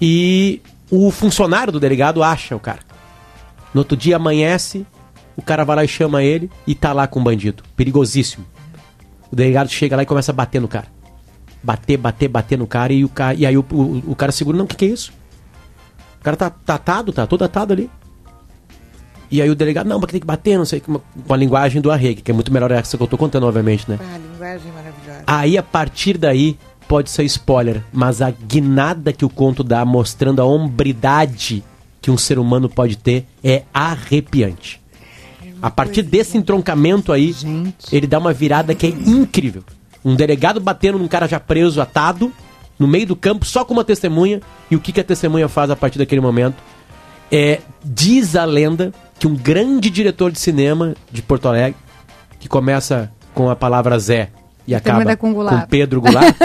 [0.00, 0.60] E
[0.90, 2.80] o funcionário do delegado acha o cara.
[3.74, 4.86] No outro dia amanhece,
[5.36, 7.62] o cara vai lá e chama ele e tá lá com o bandido.
[7.76, 8.44] Perigosíssimo.
[9.30, 10.86] O delegado chega lá e começa a bater no cara.
[11.62, 14.58] Bater, bater, bater no cara e, o cara, e aí o, o, o cara segura,
[14.58, 15.12] não, o que, que é isso?
[16.22, 17.90] O cara tá, tá atado, tá todo atado ali.
[19.28, 21.90] E aí o delegado, não, mas tem que bater, não sei, com a linguagem do
[21.90, 23.98] arregue, que é muito melhor essa que eu tô contando, obviamente, né?
[24.00, 25.24] Ah, linguagem maravilhosa.
[25.26, 26.56] Aí, a partir daí,
[26.86, 31.64] pode ser spoiler, mas a guinada que o conto dá mostrando a hombridade
[32.00, 34.80] que um ser humano pode ter é arrepiante.
[35.60, 37.34] A partir desse entroncamento aí,
[37.90, 39.64] ele dá uma virada que é incrível.
[40.04, 42.32] Um delegado batendo num cara já preso, atado,
[42.82, 45.70] no meio do campo, só com uma testemunha, e o que, que a testemunha faz
[45.70, 46.56] a partir daquele momento?
[47.30, 51.76] É, diz a lenda que um grande diretor de cinema de Porto Alegre,
[52.40, 54.30] que começa com a palavra Zé
[54.66, 56.36] e acaba com com Pedro Goulart,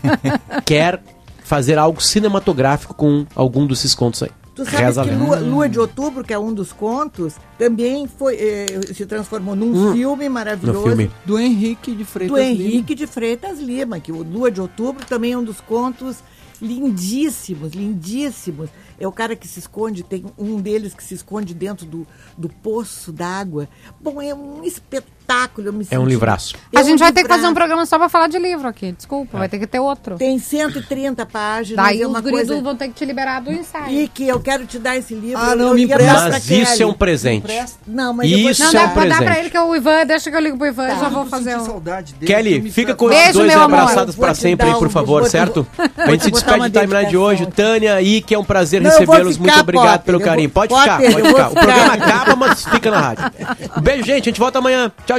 [0.64, 1.02] quer
[1.44, 4.30] fazer algo cinematográfico com algum desses contos aí.
[4.54, 5.10] Tu sabes Reza que.
[5.10, 9.72] Lua, Lua de Outubro, que é um dos contos, também foi, eh, se transformou num
[9.90, 9.92] Hum.
[9.94, 10.82] filme maravilhoso.
[10.82, 11.10] Filme.
[11.24, 12.62] Do Henrique de Freitas do Lima.
[12.62, 16.18] Henrique de Freitas Lima, que o Lua de Outubro também é um dos contos
[16.60, 18.70] lindíssimos, lindíssimos.
[18.98, 22.48] É o cara que se esconde, tem um deles que se esconde dentro do, do
[22.48, 23.68] poço d'água.
[24.00, 25.21] Bom, é um espetáculo.
[25.58, 26.54] Eu me É um senti- livraço.
[26.72, 27.54] É A gente vai ter que fazer um livraço.
[27.54, 28.92] programa só pra falar de livro aqui.
[28.92, 30.16] Desculpa, vai ter que ter outro.
[30.16, 31.76] Tem 130 páginas.
[31.84, 32.62] Daí é os uma guris coisa...
[32.62, 33.90] vão ter que te liberar do ensaio.
[33.90, 35.40] E que eu quero te dar esse livro.
[35.42, 36.28] Ah, não, eu me empresta.
[36.30, 37.46] Mas isso é um presente.
[37.86, 39.38] Não, mas eu vou Isso Não, é dá um pra dar pra presente.
[39.40, 40.94] ele que é o Ivan, deixa que eu ligo pro Ivan, Tá.
[40.94, 41.64] eu já vou fazer um.
[41.64, 42.32] saudade dele.
[42.32, 45.66] Kelly, fica com Beijo, os dois abraçados te sempre aí, por um- favor, certo?
[45.96, 47.46] A gente te se despede do timeline de hoje.
[47.46, 49.38] Tânia aí, que é um prazer Não, recebê-los.
[49.38, 50.50] Muito obrigado pelo carinho.
[50.50, 51.48] Pode ficar, pode ficar.
[51.48, 53.24] O programa acaba, mas fica na rádio.
[53.76, 54.22] Um beijo, gente.
[54.22, 54.90] A gente volta amanhã.
[55.06, 55.18] Tchau,